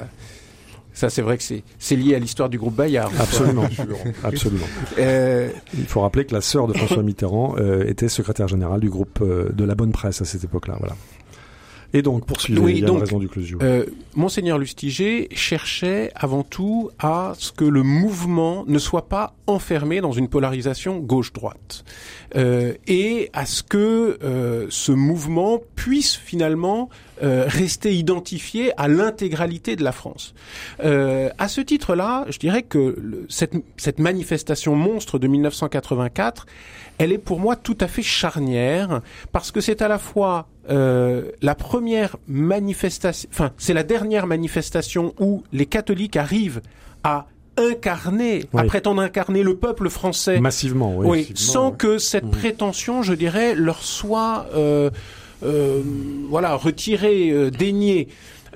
[0.94, 3.10] ça, c'est vrai que c'est lié à l'histoire du groupe Bayard.
[3.18, 3.64] Absolument,
[4.24, 4.66] absolument.
[4.98, 5.48] Euh...
[5.74, 9.20] Il faut rappeler que la sœur de François Mitterrand euh, était secrétaire générale du groupe
[9.22, 10.76] euh, de la Bonne Presse à cette époque-là.
[10.78, 10.94] Voilà.
[11.94, 13.58] Et donc, poursuivez, oui, il y a donc, raison du closure.
[13.62, 13.84] Euh,
[14.14, 20.12] Monseigneur Lustiger cherchait avant tout à ce que le mouvement ne soit pas enfermé dans
[20.12, 21.84] une polarisation gauche-droite.
[22.34, 26.88] Euh, et à ce que euh, ce mouvement puisse finalement
[27.22, 30.34] euh, rester identifié à l'intégralité de la France.
[30.82, 36.46] Euh, à ce titre-là, je dirais que cette, cette manifestation monstre de 1984,
[36.98, 41.30] elle est pour moi tout à fait charnière parce que c'est à la fois euh,
[41.42, 46.60] la première manifestation, enfin c'est la dernière manifestation où les catholiques arrivent
[47.04, 47.26] à
[47.56, 48.60] incarner, oui.
[48.60, 51.76] à prétendre incarner le peuple français massivement, oui, oui massivement, sans oui.
[51.78, 52.30] que cette mmh.
[52.30, 54.90] prétention, je dirais, leur soit euh,
[55.42, 55.82] euh,
[56.28, 58.08] voilà retirée, euh, déniée.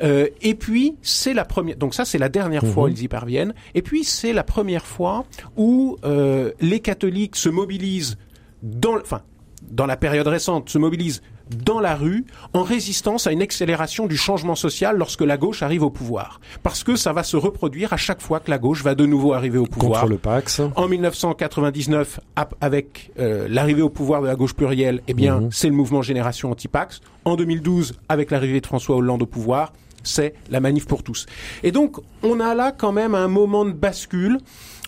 [0.03, 2.73] Euh, et puis c'est la première, donc ça c'est la dernière mmh.
[2.73, 3.55] fois où ils y parviennent.
[3.75, 5.25] Et puis c'est la première fois
[5.57, 8.19] où euh, les catholiques se mobilisent
[8.63, 9.23] dans, enfin
[9.71, 14.17] dans la période récente, se mobilisent dans la rue en résistance à une accélération du
[14.17, 16.41] changement social lorsque la gauche arrive au pouvoir.
[16.63, 19.33] Parce que ça va se reproduire à chaque fois que la gauche va de nouveau
[19.33, 20.01] arriver au pouvoir.
[20.03, 20.61] Contre le Pax.
[20.75, 22.21] En 1999,
[22.61, 25.49] avec euh, l'arrivée au pouvoir de la gauche plurielle, eh bien, mmh.
[25.53, 27.01] c'est le mouvement Génération Anti-Pax.
[27.25, 29.73] En 2012, avec l'arrivée de François Hollande au pouvoir,
[30.07, 31.27] c'est la manif pour tous.
[31.63, 34.39] Et donc, on a là quand même un moment de bascule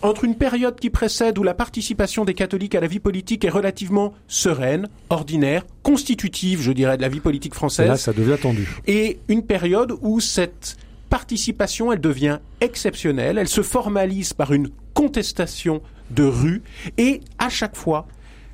[0.01, 3.49] entre une période qui précède où la participation des catholiques à la vie politique est
[3.49, 7.85] relativement sereine, ordinaire, constitutive, je dirais, de la vie politique française.
[7.85, 8.67] Et là, ça devient tendu.
[8.87, 10.77] Et une période où cette
[11.09, 15.81] participation, elle devient exceptionnelle, elle se formalise par une contestation
[16.11, 16.63] de rue,
[16.97, 18.07] et à chaque fois,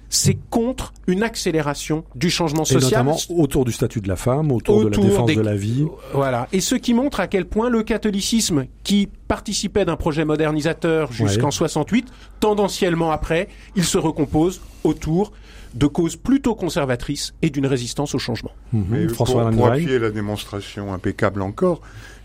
[0.09, 3.01] c'est contre une accélération du changement social.
[3.01, 5.35] Et notamment autour du statut de la femme, autour, autour de la défense des...
[5.35, 5.85] de la vie.
[6.13, 6.47] Voilà.
[6.51, 11.47] Et ce qui montre à quel point le catholicisme, qui participait d'un projet modernisateur jusqu'en
[11.47, 11.51] ouais.
[11.51, 12.07] 68,
[12.39, 15.31] tendanciellement après, il se recompose autour
[15.73, 18.51] de causes plutôt conservatrices et d'une résistance au changement.
[18.71, 18.81] Mmh.
[18.89, 21.81] Mais François pour, pour appuyer la démonstration impeccable encore,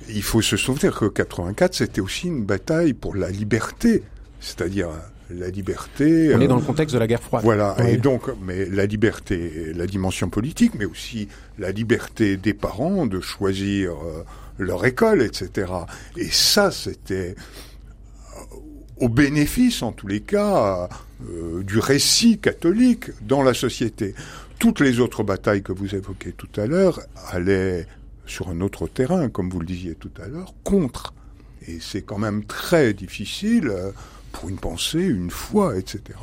[0.09, 4.05] il faut se souvenir que 84, c'était aussi une bataille pour la liberté,
[4.41, 4.89] c'est-à-dire
[5.31, 6.35] la liberté.
[6.35, 7.45] On est dans le contexte de la guerre froide.
[7.45, 7.76] Voilà.
[7.78, 7.91] Oui.
[7.91, 11.28] Et donc, mais la liberté, la dimension politique, mais aussi
[11.59, 14.24] la liberté des parents de choisir euh,
[14.59, 15.72] leur école, etc.
[16.16, 17.35] Et ça, c'était
[19.01, 20.89] au bénéfice, en tous les cas,
[21.28, 24.14] euh, du récit catholique dans la société.
[24.59, 27.01] Toutes les autres batailles que vous évoquez tout à l'heure
[27.31, 27.87] allaient
[28.26, 31.14] sur un autre terrain, comme vous le disiez tout à l'heure, contre.
[31.66, 33.68] Et c'est quand même très difficile.
[33.68, 33.91] Euh,
[34.33, 36.18] pour une pensée, une foi, etc.,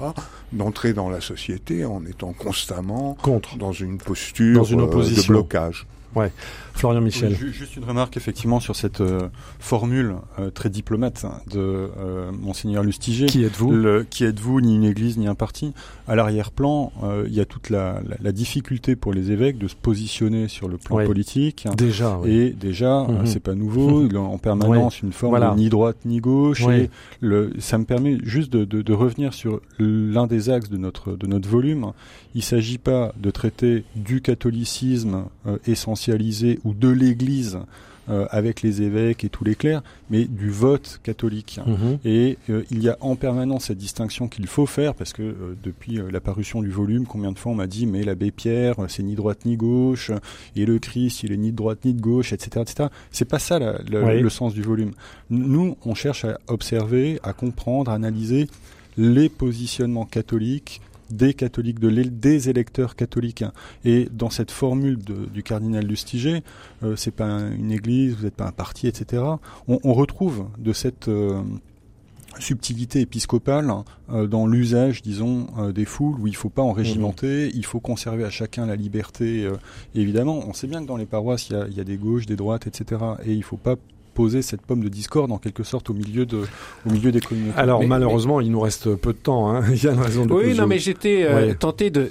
[0.52, 5.22] d'entrer dans la société en étant constamment contre dans une posture dans une opposition.
[5.22, 5.88] de blocage.
[6.18, 6.32] Ouais.
[6.78, 7.36] Florian Michel.
[7.42, 12.84] Oui, juste une remarque effectivement sur cette euh, formule euh, très diplomate de euh, monseigneur
[12.84, 13.26] Lustiger.
[13.26, 15.74] Qui êtes-vous Qui êtes-vous Ni une église ni un parti.
[16.08, 16.92] À l'arrière-plan,
[17.26, 20.68] il y a toute la, la, la, difficulté pour les évêques de se positionner sur
[20.70, 21.06] le plan ouais.
[21.06, 21.68] politique.
[21.76, 22.18] Déjà.
[22.22, 22.32] Oui.
[22.32, 23.26] Et déjà, mm -hmm.
[23.26, 24.06] c'est pas nouveau.
[24.10, 25.52] Il a en permanence une forme voilà.
[25.52, 26.62] de ni droite ni gauche.
[26.68, 26.90] Et
[27.20, 31.18] le, ça me permet juste de, de, de revenir sur l'un des axes de notre
[31.18, 31.92] de notre volume.
[32.36, 35.16] Il s'agit pas de traiter du catholicisme
[36.64, 37.60] ou de l'Église
[38.10, 41.60] euh, avec les évêques et tous les clercs, mais du vote catholique.
[41.66, 41.74] Mhm.
[41.74, 41.98] Mmh.
[42.06, 45.58] Et euh, il y a en permanence cette distinction qu'il faut faire, parce que euh,
[45.62, 49.04] depuis la parution du volume, combien de fois on m'a dit, mais l'abbé Pierre, c'est
[49.04, 50.12] ni droite ni gauche,
[50.56, 52.62] et le Christ, il est ni de droite ni de gauche, etc.
[52.62, 52.90] etc.
[53.12, 54.22] C'est pas ça la, la, oui.
[54.22, 54.92] le sens du volume.
[55.30, 58.48] Nous, on cherche à observer, à comprendre, à analyser
[58.98, 60.80] les positionnements catholiques
[61.10, 63.44] des catholiques, de des électeurs catholiques.
[63.86, 66.44] Et dans cette formule de, du cardinal Lustiger,
[66.84, 69.24] euh, c'est pas un, une église, vous n'êtes pas un parti, etc.
[69.68, 71.42] On, on retrouve de cette euh,
[72.40, 73.72] subtilité épiscopale
[74.12, 77.52] euh, dans l'usage, disons, euh, des foules, où il ne faut pas en régimenter, mmh.
[77.56, 79.46] il faut conserver à chacun la liberté.
[79.46, 79.58] Euh,
[79.96, 82.26] évidemment, on sait bien que dans les paroisses, il y a, y a, des gauches,
[82.26, 83.02] des droites, etc.
[83.26, 83.76] Et il ne faut pas
[84.18, 86.40] poser cette pomme de discorde en quelque sorte au milieu de
[86.88, 87.56] au milieu des communautés.
[87.56, 88.46] Alors mais, malheureusement, mais...
[88.46, 89.52] il nous reste peu de temps.
[89.52, 89.64] Hein.
[89.72, 91.54] il y a une raison de Oui, non, mais j'étais euh, ouais.
[91.54, 92.10] tenté de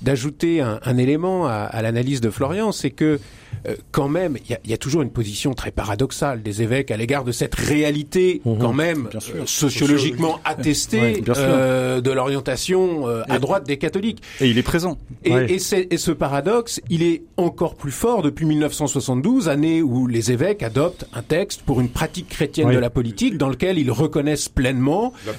[0.00, 3.20] d'ajouter de, de, un, un, élément à, à l'analyse de Florian, c'est que
[3.66, 6.90] euh, quand même, il y a, y a, toujours une position très paradoxale des évêques
[6.90, 8.58] à l'égard de cette réalité mmh.
[8.58, 14.22] quand même euh, sociologiquement attestée euh, de l'orientation euh, à droite des catholiques.
[14.40, 14.98] Et il est présent.
[15.24, 20.32] Et, et, et, ce paradoxe, il est encore plus fort depuis 1972, année où les
[20.32, 24.48] évêques adoptent un texte pour une pratique chrétienne de la politique dans lequel ils reconnaissent
[24.48, 25.32] pleinement la,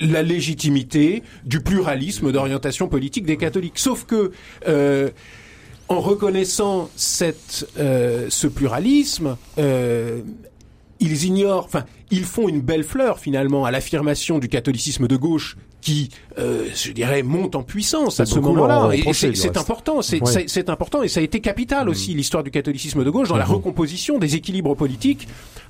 [0.00, 3.78] la légitimité du pluralisme d'orientation politique des catholiques.
[3.78, 4.32] Sauf que
[4.66, 5.10] euh,
[5.88, 10.20] en reconnaissant cette, euh, ce pluralisme, euh,
[11.00, 15.56] ils ignorent, enfin, ils font une belle fleur finalement à l'affirmation du catholicisme de gauche
[15.80, 18.90] qui, euh, je dirais, monte en puissance à ce moment-là.
[19.12, 21.90] C'est important, c'est important, et ça a été capital mm.
[21.90, 23.52] aussi l'histoire du catholicisme de gauche dans la mm-hmm.
[23.52, 25.28] recomposition des équilibres politiques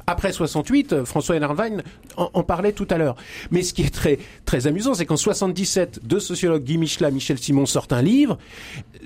[0.08, 1.82] après 68, euh, François Hélène
[2.16, 3.14] en, en, parlait tout à l'heure.
[3.50, 7.38] Mais ce qui est très très amusant, c'est qu'en 77, deux sociologues, Guy Michelat, Michel
[7.38, 8.38] Simon, sortent un livre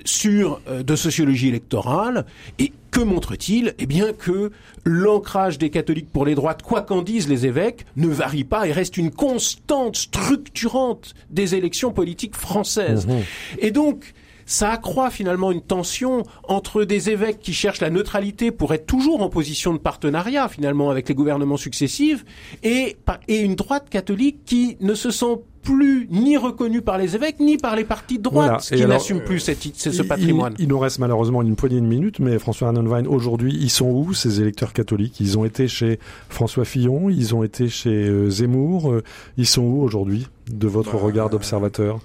[0.05, 2.25] sur euh, de sociologie électorale
[2.57, 3.73] et que montre-t-il?
[3.79, 4.51] Eh bien que
[4.85, 8.71] l'ancrage des catholiques pour les droites, quoi qu'en disent les évêques, ne varie pas et
[8.71, 13.07] reste une constante structurante des élections politiques françaises.
[13.07, 13.11] Mmh.
[13.59, 14.13] Et donc,
[14.45, 19.21] ça accroît finalement une tension entre des évêques qui cherchent la neutralité pour être toujours
[19.21, 22.25] en position de partenariat finalement avec les gouvernements successifs
[22.63, 27.39] et, et une droite catholique qui ne se sent plus ni reconnue par les évêques
[27.39, 30.53] ni par les partis de droite qui n'assument plus ce patrimoine.
[30.59, 34.13] Il, nous reste malheureusement une poignée de minutes, mais François Arnonwein, aujourd'hui, ils sont où
[34.13, 35.19] ces électeurs catholiques?
[35.19, 39.03] Ils ont été chez François Fillon, ils ont été chez euh, Zemmour, euh,
[39.37, 41.99] ils sont où aujourd'hui de votre bah, regard d'observateur?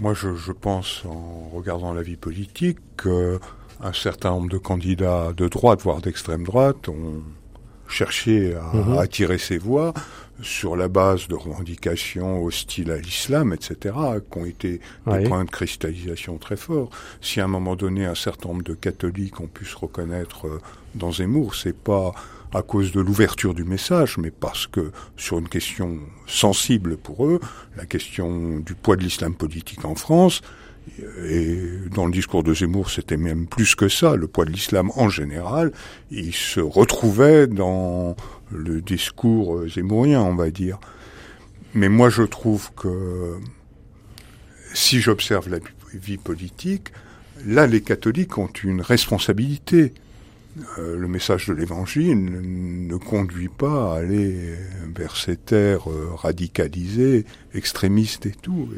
[0.00, 5.48] Moi, je, je, pense, en regardant la vie politique, qu'un certain nombre de candidats de
[5.48, 7.22] droite, voire d'extrême droite, ont
[7.88, 8.98] cherché à mhm.
[8.98, 9.92] attirer ses voix
[10.42, 13.94] sur la base de revendications hostiles à l'islam, etc.,
[14.30, 16.90] qui ont été des points de cristallisation très forts.
[17.20, 20.60] Si à un moment donné, un certain nombre de catholiques ont pu se reconnaître euh,
[20.94, 22.12] dans Zemmour, c'est pas
[22.54, 27.40] à cause de l'ouverture du message, mais parce que sur une question sensible pour eux,
[27.76, 30.40] la question du poids de l'islam politique en France,
[31.24, 31.58] et
[31.94, 35.08] dans le discours de Zemmour, c'était même plus que ça, le poids de l'islam en
[35.08, 35.72] général,
[36.10, 38.16] il se retrouvait dans
[38.52, 40.78] le discours zémourien, on va dire.
[41.72, 43.38] Mais moi, je trouve que
[44.74, 45.58] si j'observe la
[45.94, 46.92] vie politique,
[47.46, 49.92] là, les catholiques ont une responsabilité.
[50.78, 54.54] Euh, le message de l'Évangile ne, conduit pas à aller
[54.94, 57.24] vers ces terres euh, radicalisées,
[57.54, 58.68] extrémistes et tout.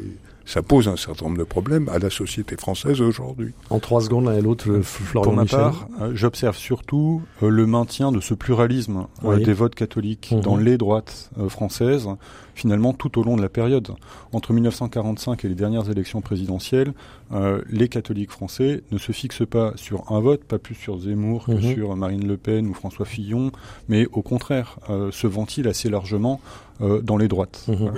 [0.47, 3.53] Ça pose un certain nombre de problèmes à la société française aujourd'hui.
[3.69, 8.11] En trois secondes, l'un et l'autre, euh, Florian Pour ma part, j'observe surtout le maintien
[8.11, 10.41] de ce pluralisme des votes catholiques mhm.
[10.41, 12.07] dans les droites françaises,
[12.57, 13.89] finalement tout au long de la période.
[14.33, 16.93] Entre 1945 et les dernières élections présidentielles,
[17.33, 21.45] euh, les catholiques français ne se fixent pas sur un vote, pas plus sur Zemmour
[21.45, 21.73] que mhm.
[21.73, 23.51] sur Marine Le Pen ou François Fillon,
[23.89, 26.41] mais au contraire euh, se ventilent assez largement
[26.81, 27.65] euh, dans les droites.
[27.67, 27.91] Mhm.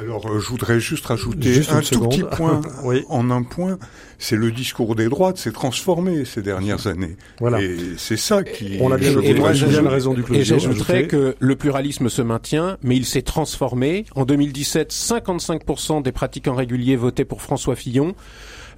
[0.00, 2.60] alors je voudrais juste rajouter un tout petit point
[3.08, 3.78] en un point,
[4.24, 7.16] c'est le discours des droites s'est transformé ces dernières années.
[7.40, 7.60] Voilà.
[7.60, 8.78] Et c'est ça qui...
[8.80, 12.96] On a bien, et, moi, raison du Et j'ajouterais que le pluralisme se maintient, mais
[12.96, 14.06] il s'est transformé.
[14.14, 18.14] En 2017, 55% des pratiquants réguliers votaient pour François Fillon.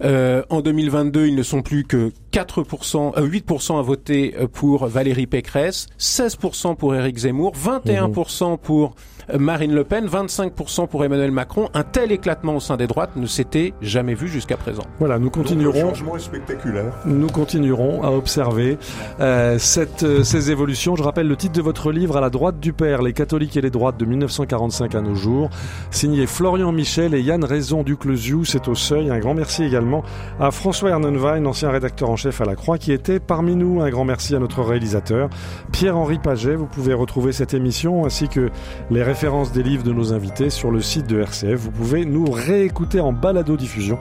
[0.05, 4.87] Euh, en 2022, ils ne sont plus que 4%, 8% euh, à voter euh, pour
[4.87, 8.95] Valérie Pécresse, 16% pour Éric Zemmour, 21% pour
[9.37, 11.69] Marine Le Pen, 25% pour Emmanuel Macron.
[11.75, 14.85] Un tel éclatement au sein des droites ne s'était jamais vu jusqu'à présent.
[14.99, 16.19] Voilà, nous continuerons.
[16.19, 16.93] spectaculaire.
[17.05, 18.79] Nous continuerons à observer
[19.21, 20.97] euh, cette, euh, ces évolutions.
[20.97, 23.61] Je rappelle le titre de votre livre, À la droite du père, les catholiques et
[23.61, 25.51] les droites de 1945 à nos jours,
[25.91, 28.45] signé Florian Michel et Yann Raison du Closiou.
[28.45, 29.11] C'est au seuil.
[29.11, 30.03] Un grand merci également
[30.41, 33.81] à François Ernenwein, ancien rédacteur en chef à la Croix, qui était parmi nous.
[33.81, 35.29] Un grand merci à notre réalisateur,
[35.73, 36.55] Pierre-Henri Paget.
[36.55, 38.51] Vous pouvez retrouver cette émission ainsi que
[38.91, 41.61] les référence des livres de nos invités sur le site de RCF.
[41.61, 43.99] Vous pouvez nous réécouter en balado-diffusion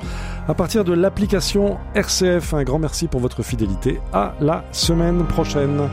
[0.47, 2.53] à partir de l'application RCF.
[2.53, 3.99] Un grand merci pour votre fidélité.
[4.13, 5.89] À la semaine prochaine.